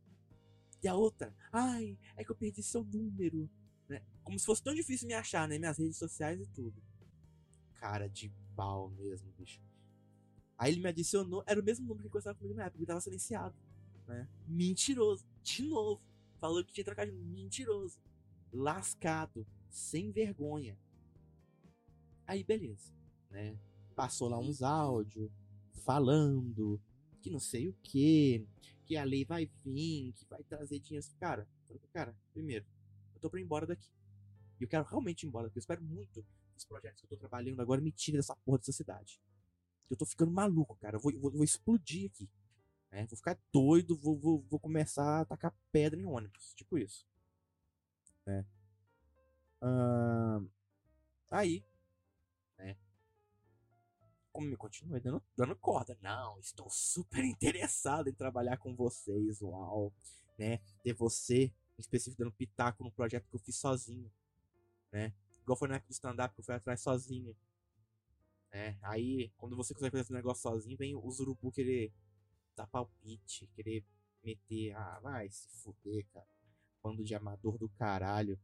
E 0.82 0.88
a 0.88 0.96
outra, 0.96 1.34
ai, 1.52 1.98
é 2.18 2.24
que 2.26 2.32
eu 2.32 2.36
perdi 2.36 2.62
seu 2.62 2.84
número. 2.84 3.50
Né? 3.88 4.02
Como 4.24 4.38
se 4.38 4.46
fosse 4.46 4.62
tão 4.62 4.74
difícil 4.74 5.08
me 5.08 5.14
achar, 5.14 5.48
né? 5.48 5.58
Minhas 5.58 5.78
redes 5.78 5.98
sociais 5.98 6.42
e 6.42 6.46
tudo. 6.48 6.82
Cara 7.76 8.08
de 8.10 8.30
pau 8.56 8.90
mesmo, 8.90 9.32
bicho. 9.38 9.62
Aí 10.58 10.72
ele 10.72 10.82
me 10.82 10.90
adicionou, 10.90 11.44
era 11.48 11.60
o 11.60 11.64
mesmo 11.64 11.86
número 11.88 12.04
que 12.04 12.10
conversava 12.10 12.38
comigo 12.38 12.56
na 12.56 12.66
época, 12.66 12.80
ele 12.80 12.86
tava 12.86 13.02
silenciado. 13.02 13.56
Né? 14.08 14.28
Mentiroso. 14.48 15.26
De 15.42 15.64
novo. 15.64 16.02
Falou 16.40 16.64
que 16.64 16.74
tinha 16.74 16.84
trocado 16.84 17.12
de 17.12 17.18
mentiroso. 17.18 17.98
Lascado. 18.52 19.48
Sem 19.70 20.12
vergonha. 20.12 20.78
Aí, 22.28 22.44
beleza. 22.44 22.92
Né? 23.30 23.58
Passou 23.96 24.28
lá 24.28 24.40
uns 24.40 24.62
áudios 24.62 25.32
falando 25.86 26.82
que 27.22 27.30
não 27.30 27.40
sei 27.40 27.70
o 27.70 27.74
que, 27.82 28.46
que 28.86 28.98
a 28.98 29.04
lei 29.04 29.24
vai 29.24 29.50
vir, 29.64 30.14
que 30.14 30.26
vai 30.26 30.44
trazer 30.44 30.80
dinheiro. 30.80 31.06
Cara, 31.20 31.48
cara, 31.94 32.16
primeiro, 32.34 32.66
eu 33.14 33.22
tô 33.22 33.30
pra 33.30 33.40
ir 33.40 33.44
embora 33.44 33.66
daqui. 33.66 33.90
E 34.60 34.64
eu 34.64 34.68
quero 34.68 34.84
realmente 34.84 35.24
ir 35.24 35.28
embora, 35.28 35.48
porque 35.48 35.60
eu 35.60 35.62
espero 35.62 35.82
muito 35.84 36.24
que 36.24 36.58
os 36.58 36.66
projetos 36.66 37.00
que 37.02 37.06
eu 37.06 37.10
tô 37.10 37.18
trabalhando 37.18 37.62
agora 37.62 37.82
me 37.82 37.92
tirem 37.92 38.20
dessa 38.20 38.36
porra 38.38 38.58
dessa 38.58 38.72
cidade. 38.72 39.22
Eu 39.90 39.98
tô 39.98 40.06
ficando 40.06 40.32
maluco, 40.32 40.76
cara. 40.78 40.98
Eu 40.98 41.00
vou, 41.00 41.12
vou, 41.20 41.32
vou 41.32 41.44
explodir 41.44 42.10
aqui. 42.10 42.30
né? 42.92 43.06
Vou 43.08 43.18
ficar 43.18 43.38
doido, 43.52 43.96
vou, 43.98 44.18
vou, 44.18 44.42
vou 44.50 44.60
começar 44.60 45.22
a 45.22 45.26
tacar 45.26 45.54
pedra 45.72 46.00
em 46.00 46.06
ônibus. 46.06 46.54
Tipo 46.56 46.78
isso. 46.78 47.06
Né? 48.26 48.46
Aí? 51.30 51.64
Como 54.34 54.48
me 54.48 54.58
continua 54.58 55.00
dando, 55.00 55.24
dando 55.38 55.56
corda. 55.56 55.98
Não, 56.02 56.38
estou 56.40 56.70
super 56.70 57.24
interessado 57.24 58.10
em 58.10 58.14
trabalhar 58.14 58.58
com 58.58 58.76
vocês. 58.76 59.42
Uau. 59.42 59.94
Né? 60.38 60.60
Ter 60.84 60.94
você, 60.94 61.46
em 61.46 61.82
específico, 61.82 62.22
dando 62.22 62.34
pitaco 62.34 62.84
no 62.84 62.92
projeto 62.92 63.30
que 63.30 63.36
eu 63.36 63.40
fiz 63.40 63.56
sozinho. 63.56 64.12
Né? 64.92 65.14
Igual 65.44 65.58
foi 65.58 65.68
na 65.68 65.76
época 65.76 65.90
do 65.90 65.94
stand-up 65.94 66.34
que 66.34 66.42
eu 66.42 66.46
fui 66.46 66.56
atrás 66.56 66.82
sozinho. 66.82 67.36
né? 68.52 68.78
Aí, 68.82 69.32
quando 69.38 69.56
você 69.56 69.74
consegue 69.74 69.92
fazer 69.92 70.02
esse 70.02 70.14
negócio 70.14 70.42
sozinho, 70.42 70.76
vem 70.78 70.96
os 70.96 71.20
urubu 71.20 71.52
querer 71.52 71.94
dar 72.56 72.68
palpite, 72.68 73.48
querer 73.56 73.86
meter. 74.24 74.74
Ah, 74.76 75.00
vai 75.02 75.30
se 75.30 75.48
fuder, 75.62 76.06
cara. 76.12 76.28
Bando 76.82 77.04
de 77.04 77.14
amador 77.14 77.58
do 77.58 77.70
caralho. 77.70 78.40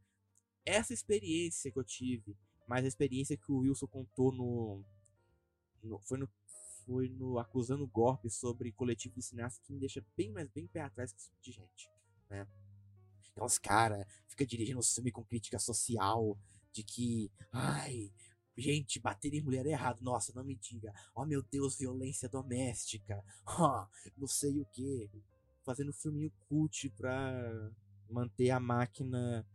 Essa 0.64 0.92
experiência 0.92 1.70
que 1.72 1.78
eu 1.78 1.84
tive, 1.84 2.36
mas 2.66 2.84
a 2.84 2.88
experiência 2.88 3.36
que 3.36 3.50
o 3.50 3.58
Wilson 3.58 3.86
contou 3.86 4.32
no. 4.32 4.84
No- 5.82 5.98
foi 6.00 6.18
no. 6.18 6.28
Foi 6.86 7.08
no 7.08 7.38
Acusando 7.38 7.86
Golpe 7.86 8.28
sobre 8.30 8.72
coletivo 8.72 9.14
de 9.14 9.22
cineastas 9.22 9.62
que 9.64 9.72
me 9.72 9.78
deixa 9.78 10.04
bem, 10.16 10.32
mais 10.32 10.48
bem 10.48 10.66
pé 10.66 10.80
atrás 10.80 11.12
com 11.12 11.18
esse 11.18 11.28
tipo 11.30 11.42
de 11.42 11.52
gente. 11.52 11.90
Né? 12.28 12.46
Que 13.34 13.40
é 13.40 13.44
uns 13.44 13.58
caras 13.58 14.06
fica 14.28 14.44
dirigindo 14.46 14.78
um 14.80 14.82
filme 14.82 15.12
com 15.12 15.22
crítica 15.24 15.58
social, 15.58 16.36
de 16.72 16.82
que, 16.82 17.30
ai, 17.52 18.10
gente, 18.56 18.98
bater 18.98 19.32
em 19.34 19.42
mulher 19.42 19.66
é 19.66 19.70
errado. 19.70 20.00
Nossa, 20.02 20.32
não 20.34 20.42
me 20.42 20.56
diga. 20.56 20.92
Oh 21.14 21.24
meu 21.24 21.42
Deus, 21.42 21.76
violência 21.78 22.28
doméstica. 22.28 23.22
Oh, 23.46 23.86
não 24.16 24.26
sei 24.26 24.58
o 24.58 24.64
que. 24.66 25.08
Fazendo 25.64 25.92
filminho 25.92 26.32
cult 26.48 26.88
pra 26.90 27.70
manter 28.08 28.50
a 28.50 28.58
máquina 28.58 29.46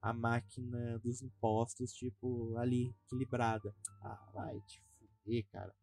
a 0.00 0.12
máquina 0.12 0.98
dos 0.98 1.22
impostos, 1.22 1.92
tipo, 1.94 2.56
ali, 2.58 2.94
equilibrada. 3.06 3.74
Ah, 4.02 4.30
vai 4.34 4.62
fuder, 5.24 5.46
cara. 5.50 5.74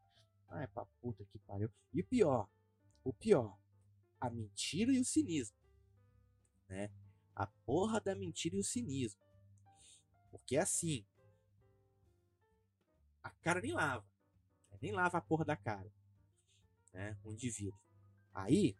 Ai, 0.49 0.67
pra 0.67 0.85
puta 1.01 1.25
que 1.25 1.39
pariu. 1.39 1.71
E 1.93 2.01
o 2.01 2.05
pior, 2.05 2.47
o 3.03 3.13
pior, 3.13 3.57
a 4.19 4.29
mentira 4.29 4.91
e 4.93 4.99
o 4.99 5.05
cinismo, 5.05 5.57
né? 6.69 6.91
A 7.35 7.47
porra 7.47 7.99
da 7.99 8.13
mentira 8.13 8.55
e 8.55 8.59
o 8.59 8.63
cinismo. 8.63 9.19
Porque 10.29 10.55
é 10.55 10.61
assim, 10.61 11.05
a 13.23 13.29
cara 13.29 13.61
nem 13.61 13.73
lava. 13.73 14.05
Né? 14.71 14.77
Nem 14.81 14.91
lava 14.91 15.17
a 15.17 15.21
porra 15.21 15.45
da 15.45 15.55
cara. 15.55 15.91
Né? 16.93 17.17
Um 17.25 17.31
indivíduo. 17.31 17.79
Aí, 18.33 18.77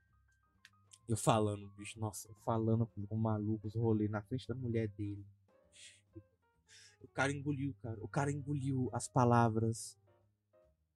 eu 1.08 1.18
falando, 1.18 1.70
bicho, 1.72 2.00
nossa, 2.00 2.28
eu 2.28 2.36
falando 2.36 2.86
com 2.86 3.16
malucos, 3.18 3.76
rolê 3.76 4.08
na 4.08 4.22
frente 4.22 4.48
da 4.48 4.56
mulher 4.56 4.88
dele. 4.90 5.26
O 7.02 7.08
cara 7.08 7.32
engoliu, 7.32 7.76
cara. 7.82 7.98
O 8.02 8.08
cara 8.08 8.32
engoliu 8.32 8.90
as 8.94 9.08
palavras. 9.08 9.98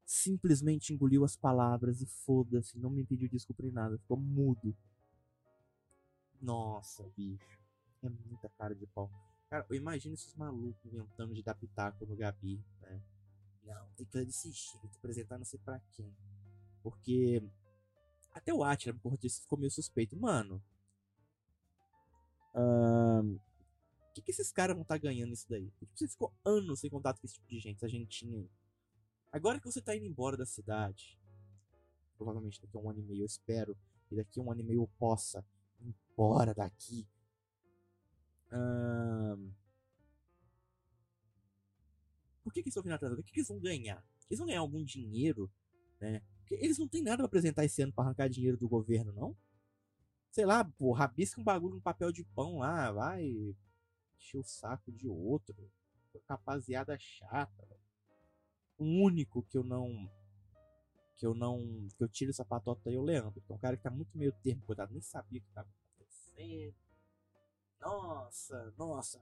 Simplesmente 0.06 0.94
engoliu 0.94 1.26
as 1.26 1.36
palavras 1.36 2.02
e 2.02 2.06
foda-se, 2.06 2.78
não 2.78 2.90
me 2.90 3.04
pediu 3.04 3.28
desculpa 3.28 3.64
nem 3.64 3.72
nada. 3.72 3.98
Ficou 3.98 4.18
mudo. 4.18 4.76
Nossa, 6.42 7.04
bicho. 7.16 7.60
É 8.04 8.10
muita 8.10 8.50
cara 8.50 8.76
de 8.76 8.86
pau. 8.88 9.10
Cara, 9.50 9.66
eu 9.70 9.76
imagino 9.76 10.14
esses 10.14 10.36
malucos 10.36 10.86
inventando 10.86 11.34
de 11.34 11.42
dar 11.42 11.56
pitaco 11.56 12.06
no 12.06 12.16
Gabi, 12.16 12.64
né? 12.82 13.02
Não, 13.64 13.88
tem 13.96 14.06
que 14.06 14.26
desse 14.26 14.52
jeito, 14.52 14.98
apresentar 14.98 15.38
não 15.40 15.46
sei 15.46 15.60
pra 15.60 15.80
quem. 15.92 16.16
Porque 16.84 17.42
até 18.32 18.54
o 18.54 18.64
Atila, 18.64 18.96
por 19.02 19.18
disso, 19.18 19.42
ficou 19.42 19.58
meio 19.58 19.72
suspeito. 19.72 20.16
Mano. 20.16 20.62
O 22.54 24.14
que, 24.14 24.22
que 24.22 24.32
esses 24.32 24.52
caras 24.52 24.76
vão 24.76 24.84
estar 24.84 24.96
tá 24.96 25.02
ganhando 25.02 25.34
isso 25.34 25.48
daí? 25.50 25.72
Tipo, 25.72 25.92
você 25.96 26.08
ficou 26.08 26.34
anos 26.44 26.80
sem 26.80 26.90
contato 26.90 27.20
com 27.20 27.26
esse 27.26 27.36
tipo 27.36 27.48
de 27.48 27.60
gente, 27.60 27.78
essa 27.78 27.90
gentinha. 27.90 28.48
Agora 29.36 29.60
que 29.60 29.66
você 29.66 29.82
tá 29.82 29.94
indo 29.94 30.06
embora 30.06 30.38
da 30.38 30.46
cidade, 30.46 31.20
provavelmente 32.16 32.62
daqui 32.62 32.78
a 32.78 32.80
um 32.80 32.90
ano 32.90 33.02
e 33.02 33.04
meio, 33.04 33.24
eu 33.24 33.26
espero, 33.26 33.78
e 34.10 34.16
daqui 34.16 34.40
a 34.40 34.42
um 34.44 34.50
ano 34.50 34.62
e 34.62 34.64
meio 34.64 34.84
eu 34.84 34.90
possa 34.98 35.46
ir 35.82 35.94
embora 36.14 36.54
daqui. 36.54 37.06
Por 42.42 42.54
que, 42.54 42.64
que 42.64 42.68
eles 42.70 42.72
estão 42.72 42.82
vindo 42.82 42.94
atrás? 42.94 43.14
O 43.14 43.18
que, 43.18 43.34
que 43.34 43.40
eles 43.42 43.50
vão 43.50 43.60
ganhar? 43.60 44.02
Eles 44.30 44.40
vão 44.40 44.48
ganhar 44.48 44.62
algum 44.62 44.82
dinheiro, 44.82 45.52
né? 46.00 46.22
Porque 46.38 46.56
eles 46.56 46.78
não 46.78 46.88
têm 46.88 47.04
nada 47.04 47.18
para 47.18 47.26
apresentar 47.26 47.66
esse 47.66 47.82
ano 47.82 47.92
para 47.92 48.06
arrancar 48.06 48.30
dinheiro 48.30 48.56
do 48.56 48.70
governo, 48.70 49.12
não? 49.12 49.36
Sei 50.32 50.46
lá, 50.46 50.64
pô, 50.64 50.94
rabisca 50.94 51.42
um 51.42 51.44
bagulho 51.44 51.76
no 51.76 51.82
papel 51.82 52.10
de 52.14 52.24
pão 52.24 52.60
lá, 52.60 52.90
vai 52.90 53.26
encher 54.18 54.38
o 54.38 54.46
saco 54.46 54.94
de 54.94 55.10
outro. 55.10 55.70
Rapaziada 56.26 56.98
chata. 56.98 57.68
O 58.78 58.86
único 58.86 59.44
que 59.44 59.58
eu 59.58 59.64
não. 59.64 60.10
Que 61.16 61.26
eu 61.26 61.34
não. 61.34 61.88
Que 61.98 62.04
eu 62.04 62.10
tiro 62.10 62.32
essa 62.32 62.46
patota 62.46 62.90
aí 62.90 62.96
é 62.96 63.00
o 63.00 63.04
Leandro. 63.04 63.42
Que 63.42 63.52
é 63.52 63.56
um 63.56 63.60
cara 63.60 63.78
que 63.78 63.84
tá 63.84 63.92
muito 63.92 64.18
meio 64.18 64.32
termo, 64.44 64.62
coitado. 64.64 64.92
Nem 64.92 65.02
sabia 65.02 65.40
o 65.40 65.44
que 65.44 65.52
tava 65.52 65.70
acontecendo. 65.70 66.76
Nossa, 67.80 68.74
nossa. 68.78 69.20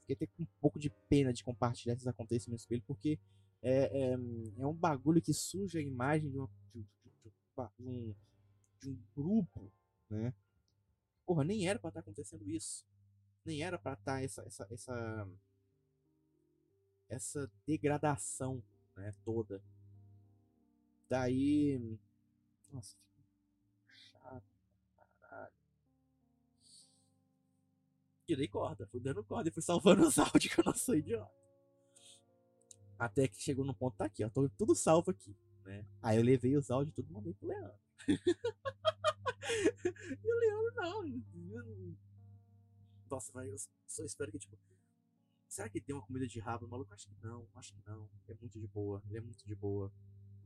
Fiquei 0.00 0.16
até 0.16 0.26
com 0.26 0.42
um 0.42 0.46
pouco 0.60 0.78
de 0.78 0.90
pena 1.08 1.32
de 1.32 1.42
compartilhar 1.42 1.94
esses 1.94 2.06
acontecimentos 2.06 2.66
com 2.66 2.74
ele, 2.74 2.84
porque 2.86 3.18
é, 3.62 4.10
é, 4.10 4.12
é 4.12 4.66
um 4.66 4.74
bagulho 4.74 5.22
que 5.22 5.32
suja 5.32 5.78
a 5.78 5.82
imagem 5.82 6.30
de, 6.30 6.38
uma, 6.38 6.50
de, 6.74 6.82
de, 6.82 7.32
de, 7.78 7.88
um, 7.88 8.14
de 8.80 8.90
um 8.90 8.98
grupo, 9.16 9.72
né? 10.10 10.34
Porra, 11.24 11.42
nem 11.42 11.66
era 11.66 11.78
para 11.78 11.88
estar 11.88 12.02
tá 12.02 12.04
acontecendo 12.04 12.46
isso. 12.46 12.84
Nem 13.44 13.62
era 13.62 13.78
para 13.78 13.94
estar 13.94 14.16
tá 14.16 14.22
essa, 14.22 14.42
essa, 14.42 14.66
essa, 14.70 15.28
essa 17.08 17.50
degradação 17.66 18.62
né, 18.96 19.14
toda. 19.24 19.62
Daí. 21.08 21.98
Nossa, 22.72 22.96
chato, 23.88 24.44
caralho. 25.20 25.52
E 28.26 28.48
corda, 28.48 28.86
fui 28.86 29.00
dando 29.00 29.22
corda 29.22 29.48
e 29.48 29.52
fui 29.52 29.62
salvando 29.62 30.06
os 30.06 30.18
áudios 30.18 30.52
que 30.52 30.60
eu 30.60 30.64
não 30.64 30.74
sou 30.74 30.96
idiota. 30.96 31.32
Até 32.98 33.28
que 33.28 33.40
chegou 33.40 33.64
no 33.64 33.74
ponto, 33.74 33.96
tá 33.96 34.06
aqui, 34.06 34.24
ó. 34.24 34.30
Tô 34.30 34.48
tudo 34.50 34.74
salvo 34.74 35.10
aqui, 35.10 35.36
né? 35.64 35.84
Aí 36.00 36.16
eu 36.16 36.22
levei 36.22 36.56
os 36.56 36.70
áudios 36.70 36.92
e 36.92 36.94
tudo 36.94 37.12
mandei 37.12 37.34
pro 37.34 37.48
Leandro. 37.48 37.78
e 40.24 40.32
o 40.32 40.38
Leandro 40.38 40.74
não. 40.76 41.04
Nossa, 43.10 43.30
mas 43.34 43.48
eu 43.48 43.58
só 43.86 44.04
espero 44.04 44.32
que, 44.32 44.38
tipo. 44.38 44.56
Será 45.54 45.68
que 45.68 45.80
tem 45.80 45.94
uma 45.94 46.04
comida 46.04 46.26
de 46.26 46.40
rabo? 46.40 46.66
Maluco, 46.66 46.92
acho 46.92 47.06
que 47.06 47.14
não, 47.22 47.46
acho 47.54 47.72
que 47.72 47.80
não. 47.86 48.10
É 48.26 48.34
muito 48.34 48.58
de 48.58 48.66
boa, 48.66 49.00
ele 49.06 49.18
é 49.18 49.20
muito 49.20 49.46
de 49.46 49.54
boa. 49.54 49.92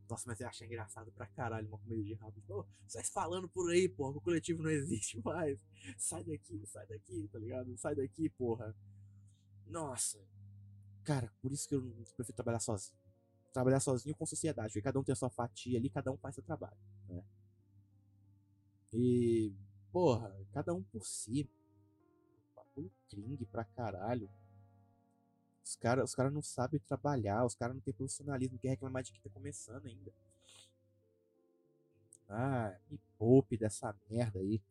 Nossa, 0.06 0.24
mas 0.26 0.38
eu 0.38 0.46
achei 0.46 0.66
engraçado 0.66 1.10
pra 1.12 1.26
caralho 1.26 1.66
uma 1.66 1.78
comida 1.78 2.02
de 2.02 2.12
rabo. 2.12 2.32
Tipo, 2.32 2.68
sai 2.86 3.02
falando 3.04 3.48
por 3.48 3.70
aí, 3.70 3.88
porra, 3.88 4.18
o 4.18 4.20
coletivo 4.20 4.62
não 4.62 4.68
existe 4.68 5.18
mais. 5.24 5.58
Sai 5.96 6.22
daqui, 6.24 6.62
sai 6.66 6.86
daqui, 6.86 7.26
tá 7.32 7.38
ligado? 7.38 7.74
Sai 7.78 7.94
daqui, 7.94 8.28
porra. 8.28 8.76
Nossa, 9.66 10.18
Cara, 11.04 11.32
por 11.40 11.50
isso 11.52 11.66
que 11.66 11.74
eu 11.74 11.80
prefiro 12.14 12.36
trabalhar 12.36 12.60
sozinho. 12.60 12.98
Trabalhar 13.50 13.80
sozinho 13.80 14.14
com 14.14 14.26
sociedade, 14.26 14.68
porque 14.68 14.82
cada 14.82 15.00
um 15.00 15.02
tem 15.02 15.14
a 15.14 15.16
sua 15.16 15.30
fatia 15.30 15.78
ali, 15.78 15.88
cada 15.88 16.12
um 16.12 16.18
faz 16.18 16.34
seu 16.34 16.44
trabalho, 16.44 16.76
né? 17.08 17.24
E, 18.92 19.54
porra, 19.90 20.30
cada 20.52 20.74
um 20.74 20.82
por 20.82 21.06
si. 21.06 21.50
Bagulho 22.54 22.92
cringue 23.08 23.46
pra 23.46 23.64
caralho. 23.64 24.28
Os 25.68 25.76
caras 25.76 26.08
os 26.08 26.14
cara 26.14 26.30
não 26.30 26.40
sabem 26.40 26.80
trabalhar, 26.80 27.44
os 27.44 27.54
caras 27.54 27.76
não 27.76 27.82
têm 27.82 27.92
profissionalismo, 27.92 28.58
quer 28.58 28.70
reclamar 28.70 29.02
de 29.02 29.12
que 29.12 29.20
tá 29.20 29.28
começando 29.28 29.84
ainda. 29.84 30.10
Ah, 32.26 32.74
me 32.90 32.98
poupe 33.18 33.54
dessa 33.58 33.94
merda 34.08 34.38
aí. 34.38 34.62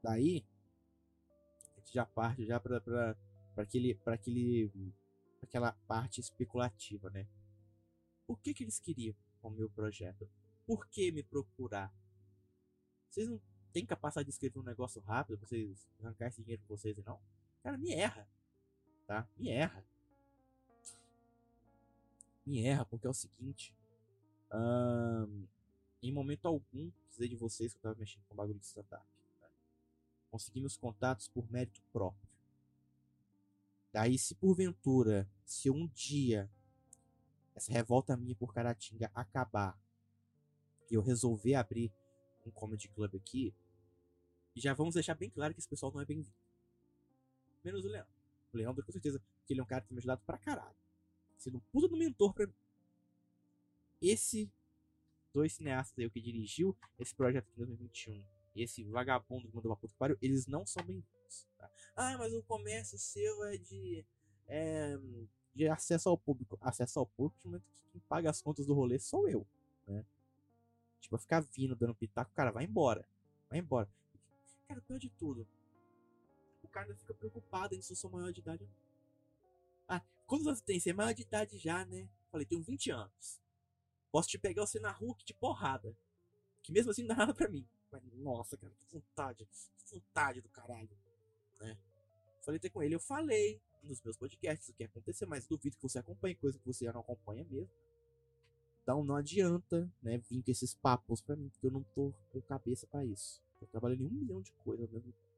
Daí, 0.00 0.46
a 1.74 1.80
gente 1.80 1.94
já 1.94 2.06
parte 2.06 2.46
já 2.46 2.60
pra, 2.60 2.80
pra, 2.80 3.16
pra 3.54 3.64
aquele, 3.64 3.96
pra 3.96 4.14
aquele 4.14 4.70
aquela 5.42 5.72
parte 5.88 6.20
especulativa, 6.20 7.10
né? 7.10 7.26
O 8.28 8.36
que 8.36 8.54
que 8.54 8.62
eles 8.62 8.78
queriam 8.78 9.16
com 9.40 9.48
o 9.48 9.50
meu 9.50 9.68
projeto? 9.68 10.30
Por 10.64 10.86
que 10.86 11.10
me 11.10 11.24
procurar? 11.24 11.92
Vocês 13.10 13.28
não 13.28 13.40
têm 13.72 13.84
capacidade 13.84 14.26
de 14.26 14.30
escrever 14.30 14.60
um 14.60 14.62
negócio 14.62 15.02
rápido 15.02 15.38
pra 15.38 15.48
vocês 15.48 15.88
arrancar 16.00 16.28
esse 16.28 16.40
dinheiro 16.40 16.62
com 16.68 16.76
vocês, 16.76 16.96
não? 16.98 17.20
Cara, 17.64 17.76
me 17.76 17.92
erra. 17.92 18.28
Tá? 19.12 19.28
Me 19.36 19.50
erra. 19.50 19.84
Me 22.46 22.64
erra, 22.64 22.86
porque 22.86 23.06
é 23.06 23.10
o 23.10 23.12
seguinte. 23.12 23.76
Em 26.02 26.10
momento 26.10 26.48
algum, 26.48 26.90
precisei 27.04 27.28
de 27.28 27.36
vocês 27.36 27.74
que 27.74 27.78
eu 27.78 27.82
tava 27.82 27.98
mexendo 27.98 28.24
com 28.26 28.34
bagulho 28.34 28.58
de 28.58 28.64
stand-up. 28.64 29.04
Né? 29.42 29.50
Consegui 30.30 30.60
meus 30.60 30.78
contatos 30.78 31.28
por 31.28 31.46
mérito 31.52 31.82
próprio. 31.92 32.26
Daí, 33.92 34.18
se 34.18 34.34
porventura, 34.34 35.30
se 35.44 35.68
um 35.68 35.86
dia 35.88 36.50
essa 37.54 37.70
revolta 37.70 38.16
minha 38.16 38.34
por 38.34 38.54
Caratinga 38.54 39.10
acabar 39.14 39.78
e 40.90 40.94
eu 40.94 41.02
resolver 41.02 41.54
abrir 41.54 41.92
um 42.46 42.50
comedy 42.50 42.88
club 42.88 43.14
aqui, 43.14 43.54
já 44.56 44.72
vamos 44.72 44.94
deixar 44.94 45.14
bem 45.16 45.28
claro 45.28 45.52
que 45.52 45.60
esse 45.60 45.68
pessoal 45.68 45.92
não 45.92 46.00
é 46.00 46.06
bem-vindo. 46.06 46.34
Menos 47.62 47.84
o 47.84 47.88
Leandro. 47.88 48.21
O 48.52 48.56
Leandro, 48.56 48.84
com 48.84 48.92
certeza, 48.92 49.20
porque 49.38 49.52
ele 49.52 49.60
é 49.60 49.62
um 49.62 49.66
cara 49.66 49.80
que 49.80 49.88
tem 49.88 49.94
me 49.94 50.00
ajudado 50.00 50.20
pra 50.26 50.38
caralho. 50.38 50.76
Sendo 51.38 51.58
um 51.58 51.60
puta 51.72 51.88
do 51.88 51.96
mentor 51.96 52.32
pra 52.34 52.46
mim. 52.46 52.54
Esse 54.00 54.50
dois 55.32 55.52
cineastas 55.52 55.98
aí 55.98 56.10
que 56.10 56.20
dirigiu 56.20 56.76
esse 56.98 57.14
projeto 57.14 57.44
aqui 57.44 57.52
em 57.54 57.64
2021 57.64 58.24
esse 58.54 58.84
vagabundo 58.84 59.48
que 59.48 59.54
mandou 59.54 59.70
uma 59.70 59.76
puta 59.76 59.92
que 59.92 59.98
pariu, 59.98 60.18
eles 60.20 60.46
não 60.46 60.66
são 60.66 60.82
bem-vindos. 60.84 61.46
Tá? 61.58 61.70
Ah, 61.96 62.18
mas 62.18 62.32
o 62.34 62.42
comércio 62.42 62.98
seu 62.98 63.44
é 63.44 63.56
de. 63.56 64.04
É, 64.46 64.98
de 65.54 65.68
acesso 65.68 66.08
ao 66.08 66.18
público. 66.18 66.58
Acesso 66.60 66.98
ao 66.98 67.06
público, 67.06 67.48
mas 67.48 67.62
quem 67.90 68.00
paga 68.08 68.30
as 68.30 68.42
contas 68.42 68.66
do 68.66 68.74
rolê 68.74 68.98
sou 68.98 69.28
eu. 69.28 69.46
Né? 69.86 70.04
Tipo, 71.00 71.18
ficar 71.18 71.40
vindo, 71.40 71.74
dando 71.74 71.94
pitaco, 71.94 72.30
cara, 72.34 72.50
vai 72.50 72.64
embora. 72.64 73.06
Vai 73.48 73.58
embora. 73.58 73.88
Cara, 74.68 74.80
pior 74.82 74.98
de 74.98 75.10
tudo. 75.10 75.46
Cara 76.72 76.94
fica 76.96 77.14
preocupado 77.14 77.80
se 77.82 77.92
eu 77.92 77.96
sou 77.96 78.10
maior 78.10 78.32
de 78.32 78.40
idade. 78.40 78.68
Ah, 79.86 80.00
quantos 80.26 80.46
anos 80.46 80.60
tem? 80.62 80.80
Você 80.80 80.90
é 80.90 80.94
maior 80.94 81.12
de 81.12 81.22
idade 81.22 81.58
já, 81.58 81.84
né? 81.84 82.08
Falei, 82.30 82.46
tenho 82.46 82.62
20 82.62 82.90
anos. 82.90 83.40
Posso 84.10 84.28
te 84.28 84.38
pegar 84.38 84.66
você 84.66 84.80
na 84.80 84.90
rua 84.90 85.14
que 85.14 85.24
de 85.24 85.34
porrada. 85.34 85.94
Que 86.62 86.72
mesmo 86.72 86.90
assim 86.90 87.02
não 87.02 87.08
dá 87.08 87.16
nada 87.16 87.34
pra 87.34 87.48
mim. 87.48 87.66
Mas, 87.90 88.02
nossa, 88.14 88.56
cara, 88.56 88.72
que 88.74 88.94
vontade. 88.94 89.46
Que 89.46 89.94
vontade 89.94 90.40
do 90.40 90.48
caralho. 90.48 90.88
né? 91.60 91.76
Falei 92.42 92.58
até 92.58 92.70
com 92.70 92.82
ele, 92.82 92.94
eu 92.94 93.00
falei 93.00 93.60
nos 93.82 94.00
meus 94.02 94.16
podcasts 94.16 94.68
o 94.68 94.74
que 94.74 94.84
acontecer, 94.84 95.26
mas 95.26 95.46
duvido 95.46 95.76
que 95.76 95.82
você 95.82 95.98
acompanhe, 95.98 96.34
coisa 96.34 96.58
que 96.58 96.66
você 96.66 96.84
já 96.86 96.92
não 96.92 97.00
acompanha 97.00 97.44
mesmo. 97.44 97.70
Então 98.82 99.04
não 99.04 99.14
adianta, 99.14 99.92
né, 100.02 100.18
vir 100.18 100.42
com 100.42 100.50
esses 100.50 100.74
papos 100.74 101.20
pra 101.20 101.36
mim, 101.36 101.48
porque 101.50 101.66
eu 101.66 101.70
não 101.70 101.82
tô 101.82 102.12
com 102.32 102.40
cabeça 102.42 102.86
para 102.86 103.04
isso. 103.04 103.42
Eu 103.60 103.66
trabalho 103.68 103.94
em 103.94 104.06
um 104.06 104.10
milhão 104.10 104.42
de 104.42 104.50
coisas 104.52 104.84
ao 104.86 104.92
mesmo 104.92 105.12
tempo. 105.12 105.31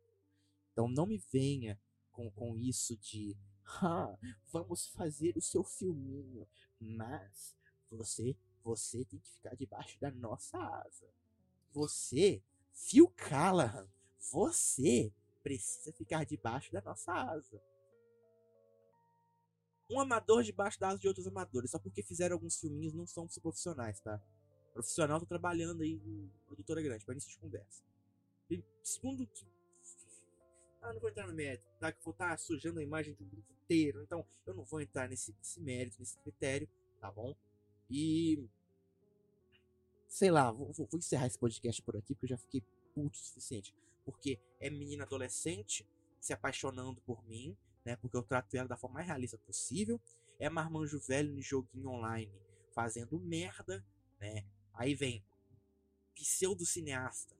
Então 0.74 0.88
não 0.88 1.06
me 1.06 1.16
venha 1.32 1.80
com, 2.12 2.30
com 2.32 2.54
isso 2.58 2.96
de 2.98 3.34
ah, 3.80 4.14
vamos 4.52 4.88
fazer 4.88 5.36
o 5.38 5.40
seu 5.40 5.64
filminho, 5.64 6.46
mas 6.78 7.56
você, 7.90 8.36
você 8.62 9.04
tem 9.06 9.18
que 9.18 9.30
ficar 9.30 9.54
debaixo 9.54 9.98
da 9.98 10.10
nossa 10.10 10.58
asa. 10.58 11.08
Você, 11.72 12.42
Phil 12.74 13.08
Callahan, 13.16 13.88
você 14.18 15.10
precisa 15.42 15.92
ficar 15.92 16.24
debaixo 16.24 16.72
da 16.72 16.82
nossa 16.82 17.12
asa 17.12 17.62
um 19.90 20.00
amador 20.00 20.42
debaixo 20.42 20.78
da 20.80 20.88
asa 20.88 20.98
de 20.98 21.08
outros 21.08 21.26
amadores. 21.26 21.70
Só 21.70 21.78
porque 21.78 22.02
fizeram 22.02 22.34
alguns 22.34 22.58
filminhos 22.58 22.92
não 22.92 23.06
são 23.06 23.26
profissionais, 23.40 24.00
tá? 24.00 24.20
Profissional 24.72 25.20
tá 25.20 25.26
trabalhando 25.26 25.82
aí 25.82 25.92
em 25.92 26.30
produtora 26.46 26.82
grande, 26.82 27.04
para 27.04 27.14
início 27.14 27.30
de 27.30 27.38
conversa. 27.38 27.82
E 28.50 28.62
segundo. 28.82 29.28
Ah, 30.84 30.92
não 30.92 31.00
vou 31.00 31.08
entrar 31.08 31.26
no 31.26 31.32
mérito, 31.32 31.64
tá? 31.80 31.90
Que 31.90 32.04
vou 32.04 32.12
estar 32.12 32.28
tá 32.28 32.36
sujando 32.36 32.78
a 32.78 32.82
imagem 32.82 33.14
de 33.14 33.24
um 33.24 33.28
grupo 33.28 33.50
inteiro. 33.64 34.02
Então, 34.02 34.22
eu 34.44 34.52
não 34.52 34.64
vou 34.64 34.82
entrar 34.82 35.08
nesse, 35.08 35.34
nesse 35.38 35.58
mérito, 35.58 35.96
nesse 35.98 36.18
critério, 36.18 36.68
tá 37.00 37.10
bom? 37.10 37.34
E. 37.90 38.46
Sei 40.06 40.30
lá, 40.30 40.52
vou, 40.52 40.70
vou, 40.74 40.86
vou 40.86 40.98
encerrar 40.98 41.26
esse 41.26 41.38
podcast 41.38 41.80
por 41.80 41.96
aqui, 41.96 42.14
porque 42.14 42.26
eu 42.26 42.36
já 42.36 42.36
fiquei 42.36 42.62
puto 42.94 43.18
o 43.18 43.22
suficiente. 43.22 43.74
Porque 44.04 44.38
é 44.60 44.68
menina 44.68 45.04
adolescente 45.04 45.88
se 46.20 46.34
apaixonando 46.34 47.00
por 47.00 47.26
mim, 47.26 47.56
né? 47.82 47.96
Porque 47.96 48.18
eu 48.18 48.22
trato 48.22 48.54
ela 48.54 48.68
da 48.68 48.76
forma 48.76 48.96
mais 48.96 49.06
realista 49.06 49.38
possível. 49.38 49.98
É 50.38 50.50
marmanjo 50.50 51.00
velho 51.00 51.32
no 51.32 51.40
joguinho 51.40 51.88
online 51.88 52.30
fazendo 52.74 53.18
merda, 53.18 53.82
né? 54.20 54.44
Aí 54.74 54.94
vem 54.94 55.24
pseudo 56.14 56.66
cineasta 56.66 57.34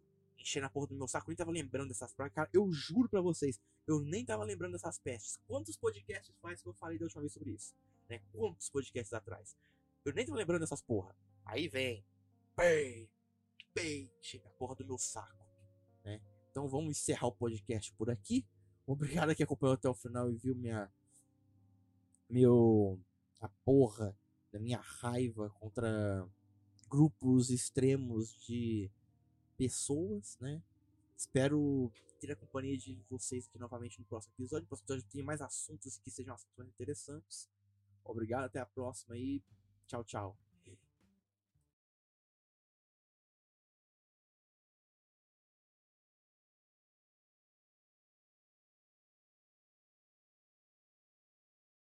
enchendo 0.45 0.67
a 0.67 0.71
porra 0.71 0.89
do 0.89 0.95
meu 0.95 1.09
saco. 1.09 1.29
Nem 1.29 1.37
tava 1.37 1.51
lembrando 1.51 1.89
dessas 1.89 2.13
pragas. 2.13 2.35
Cara, 2.35 2.51
eu 2.53 2.71
juro 2.71 3.09
pra 3.09 3.21
vocês, 3.21 3.59
eu 3.87 4.01
nem 4.01 4.25
tava 4.25 4.45
lembrando 4.45 4.73
dessas 4.73 4.99
pestes. 4.99 5.39
Quantos 5.47 5.77
podcasts 5.77 6.37
faz 6.41 6.63
que 6.63 6.69
eu 6.69 6.75
falei 6.75 6.99
da 6.99 7.07
última 7.07 7.23
vez 7.23 7.33
sobre 7.33 7.53
isso? 7.53 7.75
Né? 8.09 8.21
Quantos 8.31 8.69
podcasts 8.69 9.13
atrás? 9.13 9.57
Eu 10.05 10.13
nem 10.13 10.27
tava 10.27 10.39
lembrando 10.39 10.61
dessas 10.61 10.83
porra. 10.83 11.17
Aí 11.47 11.67
vem. 11.67 12.05
Pei, 12.55 13.11
pei, 13.73 14.13
chega 14.21 14.47
a 14.47 14.53
porra 14.53 14.77
do 14.77 14.85
meu 14.85 14.99
saco. 14.99 15.45
Né? 16.05 16.21
Então 16.51 16.69
vamos 16.69 16.91
encerrar 16.91 17.27
o 17.27 17.33
podcast 17.33 17.93
por 17.95 18.11
aqui. 18.11 18.47
Obrigado 18.87 19.35
que 19.35 19.43
acompanhou 19.43 19.75
até 19.75 19.89
o 19.89 19.95
final 19.95 20.31
e 20.31 20.37
viu 20.37 20.55
minha. 20.55 20.93
Meu. 22.29 23.01
A 23.41 23.49
porra 23.63 24.17
da 24.53 24.59
minha 24.59 24.81
raiva 24.81 25.51
contra 25.51 26.27
grupos 26.89 27.51
extremos 27.51 28.35
de 28.47 28.91
pessoas, 29.57 30.37
né? 30.41 30.63
Espero 31.17 31.91
ter 32.21 32.33
a 32.33 32.37
companhia 32.37 32.77
de 32.77 32.99
vocês 33.11 33.47
aqui 33.47 33.59
novamente 33.59 33.99
no 33.99 34.05
próximo 34.07 34.35
episódio. 34.39 34.63
No 34.63 34.69
próximo 34.69 34.87
episódio 34.87 35.11
tem 35.11 35.23
mais 35.23 35.41
assuntos 35.41 35.99
que 35.99 36.11
sejam 36.11 36.35
assuntos 36.35 36.67
interessantes. 36.67 37.49
Obrigado, 38.05 38.45
até 38.45 38.61
a 38.61 38.67
próxima 38.67 39.17
e 39.17 39.43
tchau, 39.87 40.05
tchau. 40.05 40.44